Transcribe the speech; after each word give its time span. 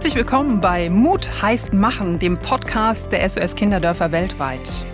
Herzlich 0.00 0.14
willkommen 0.14 0.62
bei 0.62 0.88
Mut 0.88 1.42
heißt 1.42 1.74
Machen, 1.74 2.18
dem 2.18 2.38
Podcast 2.38 3.12
der 3.12 3.28
SOS 3.28 3.54
Kinderdörfer 3.54 4.12
weltweit. 4.12 4.86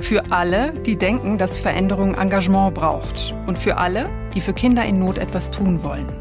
Für 0.00 0.30
alle, 0.30 0.74
die 0.84 0.96
denken, 0.96 1.38
dass 1.38 1.56
Veränderung 1.56 2.14
Engagement 2.14 2.74
braucht. 2.74 3.34
Und 3.46 3.58
für 3.58 3.78
alle, 3.78 4.10
die 4.34 4.42
für 4.42 4.52
Kinder 4.52 4.84
in 4.84 4.98
Not 4.98 5.16
etwas 5.16 5.50
tun 5.50 5.82
wollen. 5.82 6.12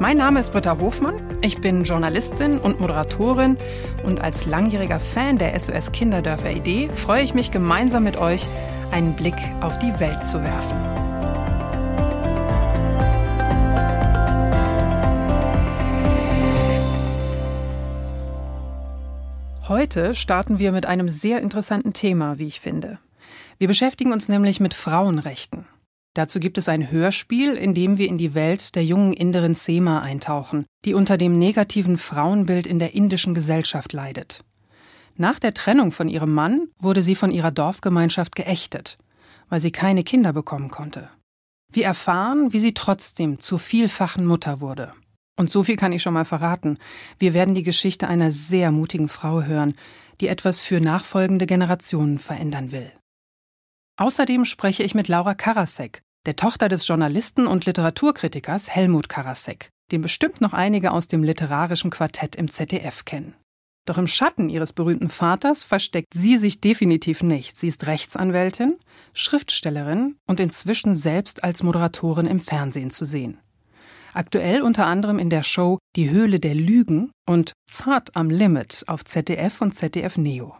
Mein 0.00 0.16
Name 0.16 0.40
ist 0.40 0.50
Britta 0.50 0.76
Hofmann. 0.80 1.22
Ich 1.40 1.60
bin 1.60 1.84
Journalistin 1.84 2.58
und 2.58 2.80
Moderatorin. 2.80 3.56
Und 4.02 4.20
als 4.20 4.46
langjähriger 4.46 4.98
Fan 4.98 5.38
der 5.38 5.56
SOS 5.56 5.92
Kinderdörfer 5.92 6.50
Idee 6.50 6.88
freue 6.92 7.22
ich 7.22 7.32
mich 7.32 7.52
gemeinsam 7.52 8.02
mit 8.02 8.16
euch, 8.16 8.44
einen 8.90 9.14
Blick 9.14 9.36
auf 9.60 9.78
die 9.78 10.00
Welt 10.00 10.24
zu 10.24 10.42
werfen. 10.42 10.95
Heute 19.68 20.14
starten 20.14 20.60
wir 20.60 20.70
mit 20.70 20.86
einem 20.86 21.08
sehr 21.08 21.40
interessanten 21.40 21.92
Thema, 21.92 22.38
wie 22.38 22.46
ich 22.46 22.60
finde. 22.60 23.00
Wir 23.58 23.66
beschäftigen 23.66 24.12
uns 24.12 24.28
nämlich 24.28 24.60
mit 24.60 24.74
Frauenrechten. 24.74 25.66
Dazu 26.14 26.38
gibt 26.38 26.56
es 26.56 26.68
ein 26.68 26.88
Hörspiel, 26.88 27.54
in 27.54 27.74
dem 27.74 27.98
wir 27.98 28.06
in 28.06 28.16
die 28.16 28.34
Welt 28.34 28.76
der 28.76 28.84
jungen 28.84 29.12
Inderin 29.12 29.56
Sema 29.56 30.02
eintauchen, 30.02 30.66
die 30.84 30.94
unter 30.94 31.18
dem 31.18 31.36
negativen 31.36 31.98
Frauenbild 31.98 32.68
in 32.68 32.78
der 32.78 32.94
indischen 32.94 33.34
Gesellschaft 33.34 33.92
leidet. 33.92 34.44
Nach 35.16 35.40
der 35.40 35.52
Trennung 35.52 35.90
von 35.90 36.08
ihrem 36.08 36.32
Mann 36.32 36.68
wurde 36.78 37.02
sie 37.02 37.16
von 37.16 37.32
ihrer 37.32 37.50
Dorfgemeinschaft 37.50 38.36
geächtet, 38.36 38.98
weil 39.48 39.60
sie 39.60 39.72
keine 39.72 40.04
Kinder 40.04 40.32
bekommen 40.32 40.70
konnte. 40.70 41.10
Wir 41.72 41.86
erfahren, 41.86 42.52
wie 42.52 42.60
sie 42.60 42.72
trotzdem 42.72 43.40
zur 43.40 43.58
vielfachen 43.58 44.26
Mutter 44.26 44.60
wurde. 44.60 44.92
Und 45.36 45.50
so 45.50 45.62
viel 45.62 45.76
kann 45.76 45.92
ich 45.92 46.02
schon 46.02 46.14
mal 46.14 46.24
verraten. 46.24 46.78
Wir 47.18 47.34
werden 47.34 47.54
die 47.54 47.62
Geschichte 47.62 48.08
einer 48.08 48.30
sehr 48.30 48.72
mutigen 48.72 49.08
Frau 49.08 49.42
hören, 49.42 49.74
die 50.20 50.28
etwas 50.28 50.62
für 50.62 50.80
nachfolgende 50.80 51.46
Generationen 51.46 52.18
verändern 52.18 52.72
will. 52.72 52.90
Außerdem 53.98 54.44
spreche 54.44 54.82
ich 54.82 54.94
mit 54.94 55.08
Laura 55.08 55.34
Karasek, 55.34 56.02
der 56.26 56.36
Tochter 56.36 56.68
des 56.68 56.86
Journalisten 56.88 57.46
und 57.46 57.66
Literaturkritikers 57.66 58.70
Helmut 58.70 59.08
Karasek, 59.08 59.70
den 59.92 60.02
bestimmt 60.02 60.40
noch 60.40 60.52
einige 60.52 60.90
aus 60.90 61.06
dem 61.06 61.22
literarischen 61.22 61.90
Quartett 61.90 62.36
im 62.36 62.50
ZDF 62.50 63.04
kennen. 63.04 63.34
Doch 63.86 63.98
im 63.98 64.08
Schatten 64.08 64.48
ihres 64.48 64.72
berühmten 64.72 65.08
Vaters 65.08 65.62
versteckt 65.62 66.12
sie 66.12 66.38
sich 66.38 66.60
definitiv 66.60 67.22
nicht. 67.22 67.56
Sie 67.56 67.68
ist 67.68 67.86
Rechtsanwältin, 67.86 68.76
Schriftstellerin 69.14 70.16
und 70.26 70.40
inzwischen 70.40 70.96
selbst 70.96 71.44
als 71.44 71.62
Moderatorin 71.62 72.26
im 72.26 72.40
Fernsehen 72.40 72.90
zu 72.90 73.04
sehen. 73.04 73.38
Aktuell 74.16 74.62
unter 74.62 74.86
anderem 74.86 75.18
in 75.18 75.28
der 75.28 75.42
Show 75.42 75.78
Die 75.94 76.08
Höhle 76.08 76.40
der 76.40 76.54
Lügen 76.54 77.10
und 77.28 77.52
Zart 77.70 78.16
am 78.16 78.30
Limit 78.30 78.84
auf 78.86 79.04
ZDF 79.04 79.60
und 79.60 79.74
ZDF 79.74 80.16
Neo. 80.16 80.56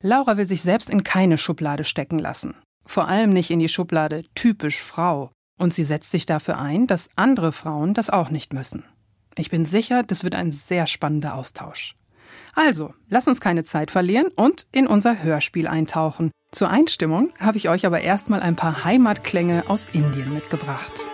Laura 0.00 0.36
will 0.36 0.46
sich 0.46 0.62
selbst 0.62 0.90
in 0.90 1.02
keine 1.02 1.36
Schublade 1.36 1.82
stecken 1.82 2.20
lassen. 2.20 2.54
Vor 2.86 3.08
allem 3.08 3.32
nicht 3.32 3.50
in 3.50 3.58
die 3.58 3.68
Schublade 3.68 4.22
typisch 4.36 4.80
Frau. 4.80 5.32
Und 5.58 5.74
sie 5.74 5.82
setzt 5.82 6.12
sich 6.12 6.24
dafür 6.24 6.60
ein, 6.60 6.86
dass 6.86 7.08
andere 7.16 7.50
Frauen 7.50 7.94
das 7.94 8.10
auch 8.10 8.30
nicht 8.30 8.52
müssen. 8.52 8.84
Ich 9.34 9.50
bin 9.50 9.66
sicher, 9.66 10.04
das 10.04 10.22
wird 10.22 10.36
ein 10.36 10.52
sehr 10.52 10.86
spannender 10.86 11.34
Austausch. 11.34 11.96
Also, 12.54 12.94
lass 13.08 13.26
uns 13.26 13.40
keine 13.40 13.64
Zeit 13.64 13.90
verlieren 13.90 14.28
und 14.36 14.68
in 14.70 14.86
unser 14.86 15.20
Hörspiel 15.20 15.66
eintauchen. 15.66 16.30
Zur 16.52 16.70
Einstimmung 16.70 17.32
habe 17.40 17.56
ich 17.56 17.68
euch 17.68 17.86
aber 17.86 18.02
erstmal 18.02 18.38
ein 18.38 18.54
paar 18.54 18.84
Heimatklänge 18.84 19.64
aus 19.66 19.88
Indien 19.92 20.32
mitgebracht. 20.32 21.04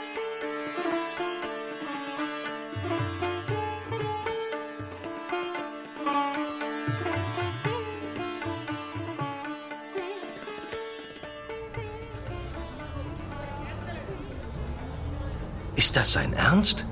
Ist 15.91 15.97
das 15.97 16.12
sein 16.12 16.34
Ernst? 16.34 16.84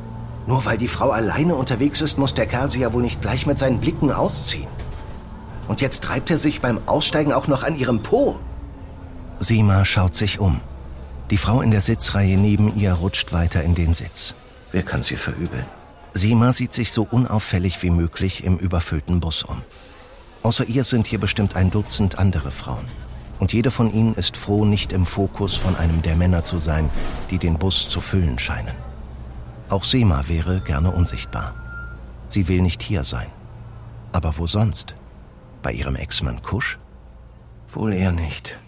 Nur 0.48 0.64
weil 0.64 0.76
die 0.76 0.88
Frau 0.88 1.10
alleine 1.10 1.54
unterwegs 1.54 2.00
ist, 2.00 2.18
muss 2.18 2.34
der 2.34 2.46
Kerl 2.46 2.68
sie 2.68 2.80
ja 2.80 2.92
wohl 2.92 3.02
nicht 3.02 3.22
gleich 3.22 3.46
mit 3.46 3.56
seinen 3.56 3.78
Blicken 3.78 4.10
ausziehen. 4.10 4.66
Und 5.68 5.80
jetzt 5.80 6.02
treibt 6.02 6.32
er 6.32 6.38
sich 6.38 6.60
beim 6.60 6.80
Aussteigen 6.86 7.32
auch 7.32 7.46
noch 7.46 7.62
an 7.62 7.76
ihrem 7.76 8.02
Po. 8.02 8.40
Sima 9.38 9.84
schaut 9.84 10.16
sich 10.16 10.40
um. 10.40 10.60
Die 11.30 11.36
Frau 11.36 11.60
in 11.60 11.70
der 11.70 11.80
Sitzreihe 11.80 12.36
neben 12.36 12.76
ihr 12.76 12.92
rutscht 12.92 13.32
weiter 13.32 13.62
in 13.62 13.76
den 13.76 13.94
Sitz. 13.94 14.34
Wer 14.72 14.82
kann's 14.82 15.12
ihr 15.12 15.18
verübeln? 15.18 15.64
Sima 16.12 16.52
sieht 16.52 16.74
sich 16.74 16.90
so 16.90 17.06
unauffällig 17.08 17.80
wie 17.84 17.90
möglich 17.90 18.42
im 18.42 18.56
überfüllten 18.56 19.20
Bus 19.20 19.44
um. 19.44 19.62
Außer 20.42 20.64
ihr 20.64 20.82
sind 20.82 21.06
hier 21.06 21.20
bestimmt 21.20 21.54
ein 21.54 21.70
Dutzend 21.70 22.18
andere 22.18 22.50
Frauen. 22.50 22.86
Und 23.38 23.52
jede 23.52 23.70
von 23.70 23.94
ihnen 23.94 24.16
ist 24.16 24.36
froh, 24.36 24.64
nicht 24.64 24.90
im 24.90 25.06
Fokus 25.06 25.54
von 25.54 25.76
einem 25.76 26.02
der 26.02 26.16
Männer 26.16 26.42
zu 26.42 26.58
sein, 26.58 26.90
die 27.30 27.38
den 27.38 27.58
Bus 27.58 27.88
zu 27.88 28.00
füllen 28.00 28.40
scheinen. 28.40 28.87
Auch 29.68 29.84
Sema 29.84 30.28
wäre 30.28 30.60
gerne 30.60 30.90
unsichtbar. 30.90 31.54
Sie 32.28 32.48
will 32.48 32.62
nicht 32.62 32.82
hier 32.82 33.04
sein. 33.04 33.30
Aber 34.12 34.38
wo 34.38 34.46
sonst? 34.46 34.94
Bei 35.62 35.72
ihrem 35.72 35.96
Ex-Mann 35.96 36.42
Kusch? 36.42 36.78
Wohl 37.68 37.92
eher 37.92 38.12
nicht. 38.12 38.58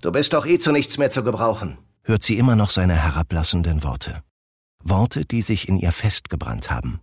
Du 0.00 0.10
bist 0.10 0.32
doch 0.32 0.46
eh 0.46 0.58
zu 0.58 0.72
nichts 0.72 0.98
mehr 0.98 1.10
zu 1.10 1.22
gebrauchen. 1.22 1.78
Hört 2.02 2.22
sie 2.22 2.38
immer 2.38 2.56
noch 2.56 2.70
seine 2.70 2.94
herablassenden 2.94 3.82
Worte. 3.84 4.22
Worte, 4.82 5.24
die 5.24 5.42
sich 5.42 5.68
in 5.68 5.78
ihr 5.78 5.92
festgebrannt 5.92 6.70
haben. 6.70 7.00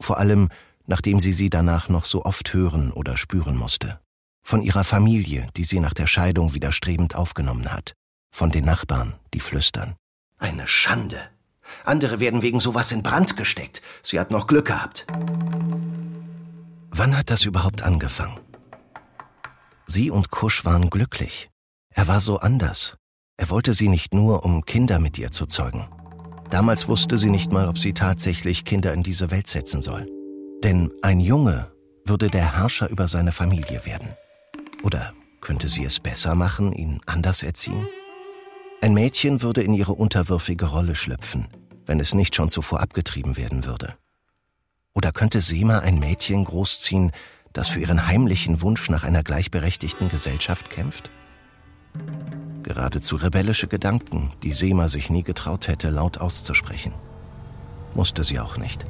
Vor 0.00 0.18
allem, 0.18 0.48
nachdem 0.86 1.20
sie 1.20 1.32
sie 1.32 1.50
danach 1.50 1.88
noch 1.88 2.04
so 2.04 2.24
oft 2.24 2.52
hören 2.52 2.90
oder 2.92 3.16
spüren 3.16 3.56
musste. 3.56 4.00
Von 4.42 4.62
ihrer 4.62 4.84
Familie, 4.84 5.48
die 5.56 5.64
sie 5.64 5.80
nach 5.80 5.94
der 5.94 6.06
Scheidung 6.06 6.52
widerstrebend 6.54 7.14
aufgenommen 7.14 7.72
hat. 7.72 7.94
Von 8.30 8.50
den 8.50 8.64
Nachbarn, 8.64 9.14
die 9.32 9.40
flüstern. 9.40 9.94
Eine 10.38 10.66
Schande. 10.66 11.30
Andere 11.84 12.20
werden 12.20 12.42
wegen 12.42 12.60
sowas 12.60 12.92
in 12.92 13.02
Brand 13.02 13.36
gesteckt. 13.36 13.82
Sie 14.02 14.18
hat 14.18 14.30
noch 14.30 14.46
Glück 14.46 14.66
gehabt. 14.66 15.06
Wann 16.90 17.16
hat 17.16 17.30
das 17.30 17.44
überhaupt 17.44 17.82
angefangen? 17.82 18.38
Sie 19.86 20.10
und 20.10 20.30
Kusch 20.30 20.64
waren 20.64 20.90
glücklich. 20.90 21.50
Er 21.90 22.08
war 22.08 22.20
so 22.20 22.38
anders. 22.38 22.96
Er 23.36 23.50
wollte 23.50 23.74
sie 23.74 23.88
nicht 23.88 24.14
nur, 24.14 24.44
um 24.44 24.64
Kinder 24.64 24.98
mit 24.98 25.18
ihr 25.18 25.30
zu 25.30 25.46
zeugen. 25.46 25.88
Damals 26.50 26.88
wusste 26.88 27.18
sie 27.18 27.30
nicht 27.30 27.52
mal, 27.52 27.68
ob 27.68 27.78
sie 27.78 27.94
tatsächlich 27.94 28.64
Kinder 28.64 28.92
in 28.92 29.02
diese 29.02 29.30
Welt 29.30 29.48
setzen 29.48 29.82
soll. 29.82 30.08
Denn 30.62 30.92
ein 31.02 31.20
Junge 31.20 31.72
würde 32.04 32.30
der 32.30 32.56
Herrscher 32.56 32.88
über 32.90 33.08
seine 33.08 33.32
Familie 33.32 33.84
werden. 33.84 34.14
Oder 34.82 35.12
könnte 35.40 35.68
sie 35.68 35.84
es 35.84 35.98
besser 35.98 36.34
machen, 36.34 36.72
ihn 36.72 37.00
anders 37.06 37.42
erziehen? 37.42 37.88
Ein 38.84 38.92
Mädchen 38.92 39.40
würde 39.40 39.62
in 39.62 39.72
ihre 39.72 39.94
unterwürfige 39.94 40.66
Rolle 40.66 40.94
schlüpfen, 40.94 41.48
wenn 41.86 42.00
es 42.00 42.12
nicht 42.12 42.34
schon 42.34 42.50
zuvor 42.50 42.80
abgetrieben 42.80 43.38
werden 43.38 43.64
würde. 43.64 43.94
Oder 44.92 45.10
könnte 45.10 45.40
Sema 45.40 45.78
ein 45.78 45.98
Mädchen 45.98 46.44
großziehen, 46.44 47.10
das 47.54 47.68
für 47.68 47.80
ihren 47.80 48.06
heimlichen 48.06 48.60
Wunsch 48.60 48.90
nach 48.90 49.02
einer 49.02 49.22
gleichberechtigten 49.22 50.10
Gesellschaft 50.10 50.68
kämpft? 50.68 51.10
Geradezu 52.62 53.16
rebellische 53.16 53.68
Gedanken, 53.68 54.32
die 54.42 54.52
Sema 54.52 54.88
sich 54.88 55.08
nie 55.08 55.22
getraut 55.22 55.66
hätte, 55.66 55.88
laut 55.88 56.18
auszusprechen. 56.18 56.92
Musste 57.94 58.22
sie 58.22 58.38
auch 58.38 58.58
nicht. 58.58 58.84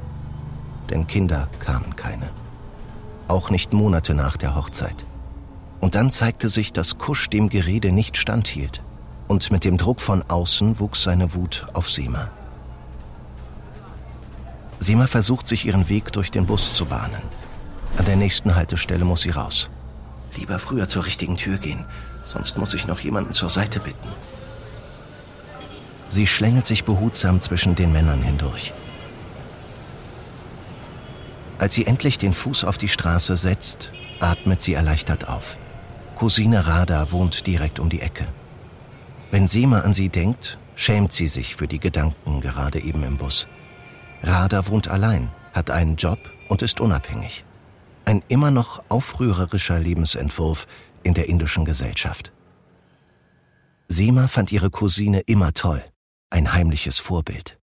Denn 0.89 1.07
Kinder 1.07 1.47
kamen 1.59 1.95
keine. 1.95 2.29
Auch 3.29 3.49
nicht 3.49 3.71
Monate 3.71 4.13
nach 4.13 4.35
der 4.35 4.55
Hochzeit. 4.55 5.05
Und 5.79 5.95
dann 5.95 6.11
zeigte 6.11 6.49
sich, 6.49 6.73
dass 6.73 6.97
Kusch 6.97 7.29
dem 7.29 7.47
Gerede 7.47 7.93
nicht 7.93 8.17
standhielt. 8.17 8.81
Und 9.27 9.51
mit 9.51 9.63
dem 9.63 9.77
Druck 9.77 10.01
von 10.01 10.23
außen 10.23 10.79
wuchs 10.79 11.03
seine 11.03 11.33
Wut 11.33 11.65
auf 11.73 11.89
Sema. 11.89 12.29
Sema 14.79 15.07
versucht 15.07 15.47
sich 15.47 15.65
ihren 15.65 15.89
Weg 15.89 16.11
durch 16.11 16.31
den 16.31 16.45
Bus 16.45 16.73
zu 16.73 16.85
bahnen. 16.85 17.21
An 17.97 18.05
der 18.05 18.17
nächsten 18.17 18.55
Haltestelle 18.55 19.05
muss 19.05 19.21
sie 19.21 19.31
raus. 19.31 19.69
Lieber 20.35 20.59
früher 20.59 20.87
zur 20.87 21.05
richtigen 21.05 21.37
Tür 21.37 21.57
gehen, 21.57 21.85
sonst 22.23 22.57
muss 22.57 22.73
ich 22.73 22.85
noch 22.85 22.99
jemanden 22.99 23.33
zur 23.33 23.49
Seite 23.49 23.79
bitten. 23.79 24.09
Sie 26.09 26.27
schlängelt 26.27 26.65
sich 26.65 26.83
behutsam 26.83 27.41
zwischen 27.41 27.75
den 27.75 27.91
Männern 27.91 28.21
hindurch. 28.21 28.73
Als 31.57 31.73
sie 31.73 31.87
endlich 31.87 32.17
den 32.17 32.33
Fuß 32.33 32.65
auf 32.65 32.77
die 32.77 32.89
Straße 32.89 33.37
setzt, 33.37 33.91
atmet 34.19 34.61
sie 34.61 34.73
erleichtert 34.73 35.29
auf. 35.29 35.57
Cousine 36.15 36.67
Rada 36.67 37.11
wohnt 37.11 37.47
direkt 37.47 37.79
um 37.79 37.89
die 37.89 38.01
Ecke. 38.01 38.27
Wenn 39.35 39.49
Sema 39.49 39.81
an 39.81 39.93
sie 39.93 40.07
denkt, 40.07 40.57
schämt 40.77 41.11
sie 41.11 41.27
sich 41.27 41.57
für 41.57 41.67
die 41.67 41.81
Gedanken 41.81 42.39
gerade 42.39 42.79
eben 42.79 43.03
im 43.03 43.17
Bus. 43.17 43.49
Rada 44.23 44.65
wohnt 44.67 44.87
allein, 44.87 45.29
hat 45.51 45.69
einen 45.71 45.97
Job 45.97 46.19
und 46.47 46.61
ist 46.61 46.79
unabhängig. 46.79 47.43
Ein 48.05 48.23
immer 48.29 48.49
noch 48.49 48.81
aufrührerischer 48.87 49.77
Lebensentwurf 49.77 50.67
in 51.03 51.13
der 51.15 51.27
indischen 51.27 51.65
Gesellschaft. 51.65 52.31
Sema 53.89 54.29
fand 54.29 54.53
ihre 54.53 54.69
Cousine 54.69 55.19
immer 55.19 55.51
toll, 55.51 55.83
ein 56.29 56.53
heimliches 56.53 56.99
Vorbild. 56.99 57.59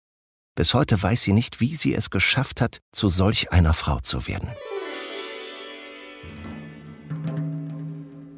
Bis 0.56 0.74
heute 0.74 1.02
weiß 1.02 1.22
sie 1.22 1.32
nicht, 1.32 1.62
wie 1.62 1.74
sie 1.74 1.96
es 1.96 2.10
geschafft 2.10 2.60
hat, 2.60 2.82
zu 2.92 3.08
solch 3.08 3.54
einer 3.54 3.74
Frau 3.74 4.02
zu 4.02 4.28
werden. 4.28 4.50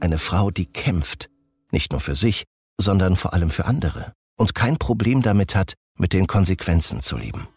Eine 0.02 0.20
Frau, 0.20 0.52
die 0.52 0.68
kämpft, 0.68 1.32
nicht 1.72 1.94
nur 1.94 2.00
für 2.00 2.16
sich, 2.16 2.46
sondern 2.80 3.16
vor 3.16 3.34
allem 3.34 3.50
für 3.50 3.66
andere 3.66 4.14
und 4.38 4.56
kein 4.56 4.78
Problem 4.78 5.22
damit 5.22 5.56
hat, 5.56 5.74
mit 5.98 6.14
den 6.14 6.28
Konsequenzen 6.28 7.02
zu 7.02 7.18
leben. 7.18 7.48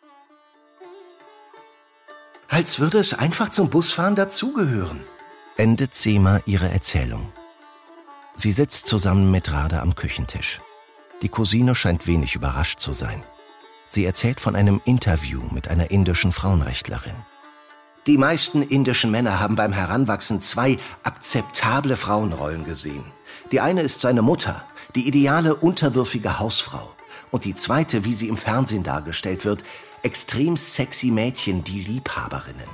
Als 2.49 2.79
würde 2.79 2.99
es 2.99 3.15
einfach 3.15 3.51
zum 3.51 3.71
Busfahren 3.71 4.15
dazugehören, 4.15 5.01
endet 5.57 5.95
Sema 5.95 6.41
ihre 6.47 6.69
Erzählung. 6.69 7.33
Sie 8.37 8.53
sitzt 8.53 8.87
zusammen 8.87 9.31
mit 9.31 9.51
Rada 9.51 9.81
am 9.81 9.95
Küchentisch. 9.95 10.61
Die 11.23 11.29
Cousine 11.29 11.75
scheint 11.75 12.07
wenig 12.07 12.35
überrascht 12.35 12.79
zu 12.79 12.93
sein. 12.93 13.25
Sie 13.89 14.05
erzählt 14.05 14.41
von 14.41 14.55
einem 14.55 14.81
Interview 14.85 15.43
mit 15.51 15.69
einer 15.69 15.91
indischen 15.91 16.33
Frauenrechtlerin. 16.33 17.15
Die 18.07 18.19
meisten 18.19 18.63
indischen 18.63 19.11
Männer 19.11 19.41
haben 19.41 19.57
beim 19.57 19.73
Heranwachsen 19.73 20.41
zwei 20.41 20.79
akzeptable 21.03 21.97
Frauenrollen 21.97 22.65
gesehen. 22.65 23.05
Die 23.51 23.61
eine 23.61 23.83
ist 23.83 24.01
seine 24.01 24.23
Mutter, 24.23 24.65
die 24.97 25.07
ideale 25.07 25.55
unterwürfige 25.55 26.39
Hausfrau. 26.39 26.93
Und 27.31 27.45
die 27.45 27.55
zweite, 27.55 28.05
wie 28.05 28.15
sie 28.15 28.29
im 28.29 28.37
Fernsehen 28.37 28.83
dargestellt 28.83 29.45
wird, 29.45 29.63
extrem 30.03 30.57
sexy 30.57 31.11
Mädchen, 31.11 31.65
die 31.65 31.83
Liebhaberinnen. 31.83 32.69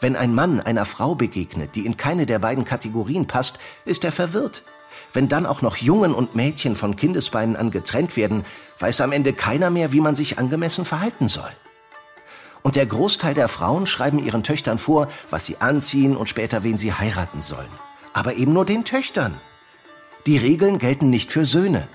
Wenn 0.00 0.16
ein 0.16 0.34
Mann 0.34 0.60
einer 0.60 0.86
Frau 0.86 1.14
begegnet, 1.14 1.74
die 1.74 1.84
in 1.84 1.96
keine 1.96 2.24
der 2.24 2.38
beiden 2.38 2.64
Kategorien 2.64 3.26
passt, 3.26 3.58
ist 3.84 4.04
er 4.04 4.12
verwirrt. 4.12 4.62
Wenn 5.12 5.28
dann 5.28 5.44
auch 5.44 5.60
noch 5.60 5.76
Jungen 5.76 6.14
und 6.14 6.34
Mädchen 6.34 6.76
von 6.76 6.96
Kindesbeinen 6.96 7.56
an 7.56 7.70
getrennt 7.70 8.16
werden, 8.16 8.44
weiß 8.78 9.00
am 9.00 9.12
Ende 9.12 9.32
keiner 9.32 9.70
mehr, 9.70 9.92
wie 9.92 10.00
man 10.00 10.16
sich 10.16 10.38
angemessen 10.38 10.84
verhalten 10.84 11.28
soll. 11.28 11.50
Und 12.62 12.76
der 12.76 12.86
Großteil 12.86 13.34
der 13.34 13.48
Frauen 13.48 13.86
schreiben 13.86 14.18
ihren 14.18 14.42
Töchtern 14.42 14.78
vor, 14.78 15.08
was 15.30 15.46
sie 15.46 15.56
anziehen 15.58 16.16
und 16.16 16.28
später 16.28 16.62
wen 16.62 16.78
sie 16.78 16.92
heiraten 16.92 17.42
sollen. 17.42 17.70
Aber 18.12 18.34
eben 18.34 18.52
nur 18.52 18.66
den 18.66 18.84
Töchtern. 18.84 19.34
Die 20.26 20.36
Regeln 20.36 20.78
gelten 20.78 21.08
nicht 21.10 21.32
für 21.32 21.46
Söhne. 21.46 21.88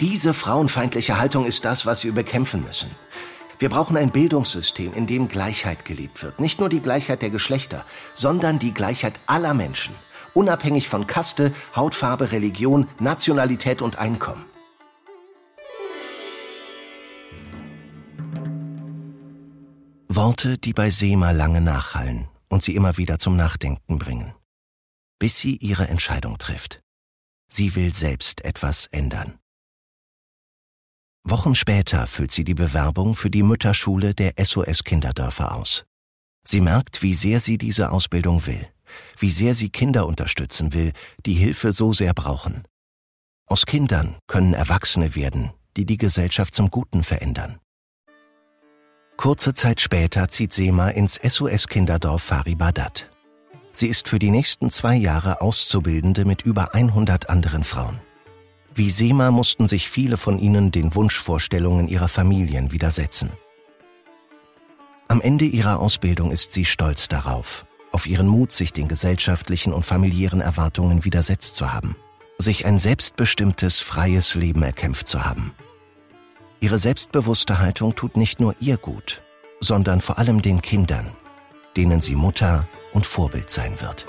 Diese 0.00 0.34
frauenfeindliche 0.34 1.18
Haltung 1.18 1.46
ist 1.46 1.64
das, 1.64 1.84
was 1.86 2.04
wir 2.04 2.12
bekämpfen 2.12 2.62
müssen. 2.64 2.90
Wir 3.58 3.68
brauchen 3.68 3.96
ein 3.96 4.10
Bildungssystem, 4.10 4.92
in 4.94 5.06
dem 5.06 5.28
Gleichheit 5.28 5.84
gelebt 5.84 6.22
wird. 6.22 6.40
Nicht 6.40 6.60
nur 6.60 6.68
die 6.68 6.80
Gleichheit 6.80 7.22
der 7.22 7.30
Geschlechter, 7.30 7.84
sondern 8.12 8.58
die 8.58 8.74
Gleichheit 8.74 9.20
aller 9.26 9.54
Menschen. 9.54 9.94
Unabhängig 10.32 10.88
von 10.88 11.06
Kaste, 11.06 11.52
Hautfarbe, 11.74 12.32
Religion, 12.32 12.88
Nationalität 12.98 13.82
und 13.82 13.98
Einkommen. 13.98 14.44
Worte, 20.08 20.58
die 20.58 20.72
bei 20.72 20.90
Sema 20.90 21.30
lange 21.32 21.60
nachhallen 21.60 22.28
und 22.48 22.62
sie 22.62 22.74
immer 22.74 22.96
wieder 22.96 23.18
zum 23.18 23.36
Nachdenken 23.36 23.98
bringen. 23.98 24.34
Bis 25.18 25.38
sie 25.38 25.56
ihre 25.56 25.88
Entscheidung 25.88 26.38
trifft. 26.38 26.83
Sie 27.48 27.74
will 27.74 27.94
selbst 27.94 28.44
etwas 28.44 28.86
ändern. 28.86 29.38
Wochen 31.26 31.54
später 31.54 32.06
füllt 32.06 32.32
sie 32.32 32.44
die 32.44 32.54
Bewerbung 32.54 33.14
für 33.14 33.30
die 33.30 33.42
Mütterschule 33.42 34.14
der 34.14 34.34
SOS 34.44 34.84
Kinderdörfer 34.84 35.54
aus. 35.54 35.84
Sie 36.46 36.60
merkt, 36.60 37.02
wie 37.02 37.14
sehr 37.14 37.40
sie 37.40 37.56
diese 37.56 37.90
Ausbildung 37.90 38.46
will, 38.46 38.68
wie 39.18 39.30
sehr 39.30 39.54
sie 39.54 39.70
Kinder 39.70 40.06
unterstützen 40.06 40.74
will, 40.74 40.92
die 41.24 41.32
Hilfe 41.32 41.72
so 41.72 41.94
sehr 41.94 42.12
brauchen. 42.12 42.64
Aus 43.46 43.64
Kindern 43.64 44.18
können 44.26 44.52
Erwachsene 44.52 45.14
werden, 45.14 45.52
die 45.76 45.86
die 45.86 45.96
Gesellschaft 45.96 46.54
zum 46.54 46.70
Guten 46.70 47.02
verändern. 47.02 47.58
Kurze 49.16 49.54
Zeit 49.54 49.80
später 49.80 50.28
zieht 50.28 50.52
Sema 50.52 50.90
ins 50.90 51.16
SOS-Kinderdorf 51.22 52.22
Faribadat. 52.22 53.13
Sie 53.76 53.88
ist 53.88 54.06
für 54.06 54.20
die 54.20 54.30
nächsten 54.30 54.70
zwei 54.70 54.94
Jahre 54.94 55.40
Auszubildende 55.40 56.24
mit 56.24 56.42
über 56.42 56.74
100 56.74 57.28
anderen 57.28 57.64
Frauen. 57.64 57.98
Wie 58.72 58.88
Sema 58.88 59.32
mussten 59.32 59.66
sich 59.66 59.90
viele 59.90 60.16
von 60.16 60.38
ihnen 60.38 60.70
den 60.70 60.94
Wunschvorstellungen 60.94 61.88
ihrer 61.88 62.06
Familien 62.06 62.70
widersetzen. 62.70 63.30
Am 65.08 65.20
Ende 65.20 65.44
ihrer 65.44 65.80
Ausbildung 65.80 66.30
ist 66.30 66.52
sie 66.52 66.64
stolz 66.64 67.08
darauf, 67.08 67.66
auf 67.90 68.06
ihren 68.06 68.28
Mut, 68.28 68.52
sich 68.52 68.72
den 68.72 68.86
gesellschaftlichen 68.86 69.72
und 69.72 69.84
familiären 69.84 70.40
Erwartungen 70.40 71.04
widersetzt 71.04 71.56
zu 71.56 71.72
haben, 71.72 71.96
sich 72.38 72.66
ein 72.66 72.78
selbstbestimmtes, 72.78 73.80
freies 73.80 74.36
Leben 74.36 74.62
erkämpft 74.62 75.08
zu 75.08 75.24
haben. 75.24 75.52
Ihre 76.60 76.78
selbstbewusste 76.78 77.58
Haltung 77.58 77.96
tut 77.96 78.16
nicht 78.16 78.38
nur 78.38 78.54
ihr 78.60 78.76
gut, 78.76 79.20
sondern 79.60 80.00
vor 80.00 80.18
allem 80.18 80.42
den 80.42 80.62
Kindern, 80.62 81.10
denen 81.76 82.00
sie 82.00 82.14
Mutter 82.14 82.68
und 82.94 83.04
Vorbild 83.04 83.50
sein 83.50 83.80
wird. 83.80 84.06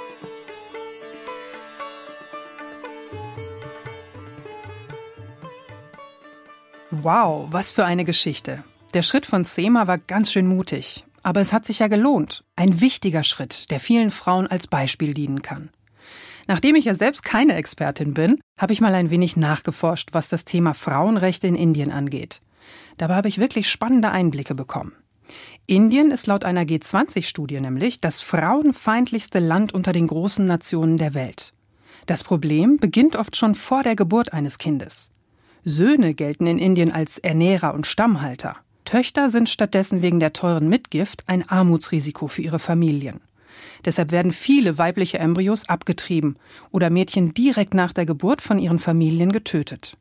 Wow, 6.92 7.48
was 7.52 7.74
für 7.74 7.86
eine 7.86 8.06
Geschichte. 8.06 8.64
Der 8.94 9.02
Schritt 9.02 9.26
von 9.26 9.44
Sema 9.44 9.88
war 9.88 9.98
ganz 9.98 10.32
schön 10.32 10.48
mutig. 10.48 11.04
Aber 11.24 11.42
es 11.42 11.52
hat 11.52 11.66
sich 11.66 11.80
ja 11.80 11.88
gelohnt. 11.88 12.44
Ein 12.56 12.80
wichtiger 12.82 13.24
Schritt, 13.24 13.72
der 13.72 13.80
vielen 13.80 14.12
Frauen 14.12 14.48
als 14.48 14.68
Beispiel 14.68 15.14
dienen 15.14 15.42
kann. 15.42 15.72
Nachdem 16.48 16.76
ich 16.76 16.86
ja 16.86 16.94
selbst 16.94 17.26
keine 17.26 17.56
Expertin 17.56 18.14
bin, 18.14 18.40
habe 18.60 18.74
ich 18.74 18.82
mal 18.82 18.94
ein 18.94 19.10
wenig 19.10 19.36
nachgeforscht, 19.36 20.10
was 20.14 20.30
das 20.30 20.46
Thema 20.46 20.74
Frauenrechte 20.76 21.48
in 21.48 21.56
Indien 21.56 21.92
angeht. 21.92 22.42
Dabei 22.98 23.16
habe 23.16 23.28
ich 23.28 23.40
wirklich 23.40 23.70
spannende 23.70 24.12
Einblicke 24.12 24.54
bekommen. 24.54 24.94
Indien 25.68 26.12
ist 26.12 26.28
laut 26.28 26.46
einer 26.46 26.64
G20-Studie 26.64 27.60
nämlich 27.60 28.00
das 28.00 28.22
frauenfeindlichste 28.22 29.40
Land 29.40 29.74
unter 29.74 29.94
den 29.94 30.08
großen 30.08 30.46
Nationen 30.46 30.98
der 30.98 31.14
Welt. 31.14 31.54
Das 32.06 32.24
Problem 32.24 32.78
beginnt 32.78 33.16
oft 33.16 33.36
schon 33.36 33.56
vor 33.56 33.82
der 33.82 33.96
Geburt 33.96 34.34
eines 34.34 34.58
Kindes. 34.58 35.10
Söhne 35.64 36.14
gelten 36.14 36.46
in 36.46 36.60
Indien 36.60 36.92
als 36.92 37.18
Ernährer 37.18 37.74
und 37.74 37.88
Stammhalter. 37.88 38.58
Töchter 38.86 39.32
sind 39.32 39.50
stattdessen 39.50 40.04
wegen 40.04 40.20
der 40.20 40.32
teuren 40.32 40.70
Mitgift 40.70 41.24
ein 41.26 41.50
Armutsrisiko 41.50 42.28
für 42.28 42.44
ihre 42.44 42.60
Familien. 42.60 43.22
Deshalb 43.84 44.12
werden 44.12 44.32
viele 44.32 44.78
weibliche 44.78 45.18
Embryos 45.18 45.68
abgetrieben 45.68 46.38
oder 46.72 46.92
Mädchen 46.92 47.34
direkt 47.34 47.74
nach 47.74 47.94
der 47.94 48.06
Geburt 48.06 48.42
von 48.42 48.60
ihren 48.60 48.78
Familien 48.78 49.32
getötet. 49.32 49.98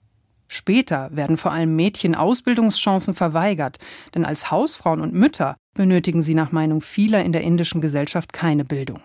Später 0.49 1.09
werden 1.13 1.37
vor 1.37 1.53
allem 1.53 1.75
Mädchen 1.75 2.15
Ausbildungschancen 2.15 3.15
verweigert, 3.15 3.79
denn 4.15 4.25
als 4.25 4.51
Hausfrauen 4.51 5.01
und 5.01 5.15
Mütter 5.15 5.57
benötigen 5.75 6.23
sie 6.23 6.35
nach 6.35 6.53
Meinung 6.53 6.81
vieler 6.81 7.25
in 7.25 7.33
der 7.33 7.43
indischen 7.43 7.81
Gesellschaft 7.81 8.33
keine 8.33 8.65
Bildung. 8.65 9.01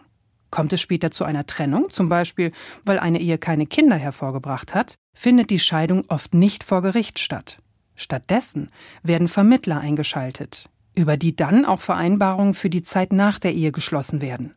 Kommt 0.52 0.74
es 0.74 0.82
später 0.82 1.12
zu 1.12 1.24
einer 1.26 1.46
Trennung, 1.46 1.90
zum 1.90 2.10
Beispiel 2.10 2.52
weil 2.84 3.00
eine 3.00 3.20
Ehe 3.20 3.38
keine 3.38 3.68
Kinder 3.68 3.96
hervorgebracht 3.96 4.74
hat, 4.74 4.96
findet 5.14 5.50
die 5.50 5.60
Scheidung 5.60 6.04
oft 6.10 6.34
nicht 6.34 6.64
vor 6.64 6.82
Gericht 6.82 7.20
statt. 7.20 7.60
Stattdessen 7.96 8.72
werden 9.04 9.28
Vermittler 9.28 9.80
eingeschaltet, 9.80 10.70
über 10.96 11.18
die 11.18 11.36
dann 11.36 11.66
auch 11.66 11.82
Vereinbarungen 11.82 12.54
für 12.54 12.70
die 12.70 12.84
Zeit 12.84 13.12
nach 13.12 13.38
der 13.40 13.54
Ehe 13.54 13.72
geschlossen 13.72 14.22
werden. 14.22 14.56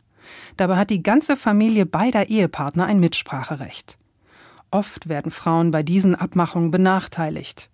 Dabei 0.56 0.76
hat 0.76 0.90
die 0.90 1.02
ganze 1.02 1.36
Familie 1.36 1.84
beider 1.84 2.28
Ehepartner 2.28 2.86
ein 2.86 3.00
Mitspracherecht. 3.00 3.98
Oft 4.72 5.08
werden 5.08 5.30
Frauen 5.30 5.70
bei 5.70 5.82
diesen 5.82 6.14
Abmachungen 6.14 6.70
benachteiligt. 6.70 7.70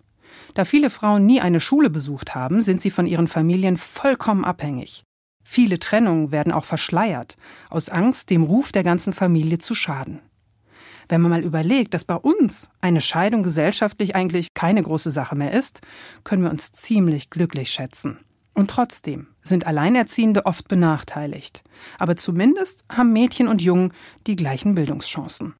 Da 0.53 0.65
viele 0.65 0.89
Frauen 0.89 1.25
nie 1.25 1.39
eine 1.39 1.61
Schule 1.61 1.89
besucht 1.89 2.35
haben, 2.35 2.61
sind 2.61 2.81
sie 2.81 2.91
von 2.91 3.07
ihren 3.07 3.27
Familien 3.27 3.77
vollkommen 3.77 4.43
abhängig. 4.43 5.03
Viele 5.43 5.79
Trennungen 5.79 6.31
werden 6.31 6.53
auch 6.53 6.65
verschleiert, 6.65 7.37
aus 7.69 7.89
Angst, 7.89 8.29
dem 8.29 8.43
Ruf 8.43 8.71
der 8.71 8.83
ganzen 8.83 9.13
Familie 9.13 9.59
zu 9.59 9.73
schaden. 9.75 10.19
Wenn 11.07 11.21
man 11.21 11.31
mal 11.31 11.43
überlegt, 11.43 11.93
dass 11.93 12.03
bei 12.03 12.15
uns 12.15 12.69
eine 12.81 13.01
Scheidung 13.01 13.43
gesellschaftlich 13.43 14.15
eigentlich 14.15 14.53
keine 14.53 14.83
große 14.83 15.09
Sache 15.09 15.35
mehr 15.35 15.53
ist, 15.53 15.81
können 16.23 16.43
wir 16.43 16.51
uns 16.51 16.71
ziemlich 16.73 17.29
glücklich 17.29 17.71
schätzen. 17.71 18.19
Und 18.53 18.69
trotzdem 18.69 19.27
sind 19.41 19.65
Alleinerziehende 19.65 20.45
oft 20.45 20.67
benachteiligt. 20.67 21.63
Aber 21.97 22.17
zumindest 22.17 22.83
haben 22.91 23.13
Mädchen 23.13 23.47
und 23.47 23.61
Jungen 23.61 23.93
die 24.27 24.35
gleichen 24.35 24.75
Bildungschancen. 24.75 25.55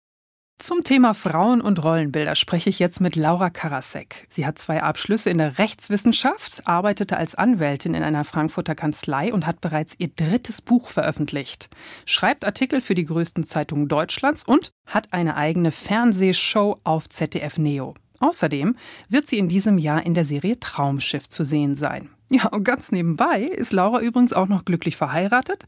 Zum 0.62 0.84
Thema 0.84 1.14
Frauen 1.14 1.62
und 1.62 1.82
Rollenbilder 1.82 2.36
spreche 2.36 2.70
ich 2.70 2.80
jetzt 2.80 3.00
mit 3.00 3.16
Laura 3.16 3.50
Karasek. 3.50 4.28
Sie 4.30 4.46
hat 4.46 4.60
zwei 4.60 4.84
Abschlüsse 4.84 5.30
in 5.30 5.38
der 5.38 5.58
Rechtswissenschaft, 5.58 6.68
arbeitete 6.68 7.16
als 7.16 7.34
Anwältin 7.34 7.94
in 7.94 8.04
einer 8.04 8.26
Frankfurter 8.26 8.76
Kanzlei 8.76 9.32
und 9.32 9.48
hat 9.48 9.62
bereits 9.62 9.96
ihr 10.00 10.10
drittes 10.10 10.62
Buch 10.62 10.90
veröffentlicht. 10.90 11.70
Schreibt 12.04 12.44
Artikel 12.44 12.82
für 12.82 12.94
die 12.94 13.06
größten 13.06 13.46
Zeitungen 13.46 13.88
Deutschlands 13.88 14.44
und 14.44 14.74
hat 14.86 15.14
eine 15.14 15.38
eigene 15.38 15.72
Fernsehshow 15.72 16.82
auf 16.84 17.08
ZDF 17.08 17.58
Neo. 17.58 17.96
Außerdem 18.20 18.76
wird 19.08 19.28
sie 19.28 19.38
in 19.38 19.48
diesem 19.48 19.78
Jahr 19.78 20.06
in 20.06 20.14
der 20.14 20.26
Serie 20.26 20.60
Traumschiff 20.60 21.30
zu 21.30 21.46
sehen 21.46 21.78
sein. 21.78 22.10
Ja, 22.30 22.48
und 22.50 22.64
ganz 22.64 22.92
nebenbei 22.92 23.42
ist 23.42 23.74
Laura 23.74 24.02
übrigens 24.02 24.34
auch 24.34 24.48
noch 24.48 24.64
glücklich 24.64 24.96
verheiratet, 24.96 25.66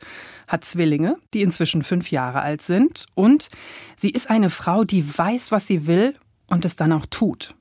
hat 0.48 0.64
Zwillinge, 0.64 1.18
die 1.34 1.42
inzwischen 1.42 1.82
fünf 1.82 2.12
Jahre 2.12 2.42
alt 2.42 2.62
sind, 2.62 3.08
und 3.16 3.50
sie 3.96 4.12
ist 4.12 4.30
eine 4.30 4.52
Frau, 4.52 4.84
die 4.84 5.18
weiß, 5.18 5.52
was 5.52 5.66
sie 5.66 5.88
will 5.88 6.16
und 6.50 6.64
es 6.64 6.76
dann 6.76 6.92
auch 6.92 7.08
tut. 7.08 7.56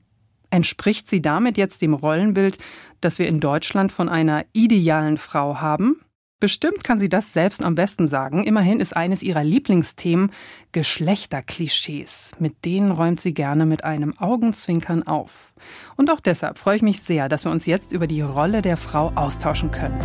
Entspricht 0.51 1.09
sie 1.09 1.21
damit 1.21 1.57
jetzt 1.57 1.81
dem 1.81 1.95
Rollenbild, 1.95 2.59
das 2.99 3.17
wir 3.17 3.27
in 3.27 3.39
Deutschland 3.39 3.91
von 3.91 4.07
einer 4.07 4.45
idealen 4.53 5.17
Frau 5.17 5.61
haben? 5.61 6.01
Bestimmt 6.41 6.83
kann 6.83 6.97
sie 6.97 7.07
das 7.07 7.33
selbst 7.33 7.63
am 7.63 7.75
besten 7.75 8.07
sagen. 8.07 8.43
Immerhin 8.43 8.79
ist 8.79 8.97
eines 8.97 9.21
ihrer 9.21 9.43
Lieblingsthemen 9.43 10.31
Geschlechterklischees. 10.71 12.31
Mit 12.39 12.65
denen 12.65 12.89
räumt 12.89 13.21
sie 13.21 13.35
gerne 13.35 13.67
mit 13.67 13.83
einem 13.83 14.17
Augenzwinkern 14.17 15.05
auf. 15.05 15.53
Und 15.97 16.09
auch 16.09 16.19
deshalb 16.19 16.57
freue 16.57 16.77
ich 16.77 16.81
mich 16.81 17.03
sehr, 17.03 17.29
dass 17.29 17.45
wir 17.45 17.51
uns 17.51 17.67
jetzt 17.67 17.91
über 17.91 18.07
die 18.07 18.21
Rolle 18.21 18.63
der 18.63 18.77
Frau 18.77 19.11
austauschen 19.13 19.69
können. 19.69 20.01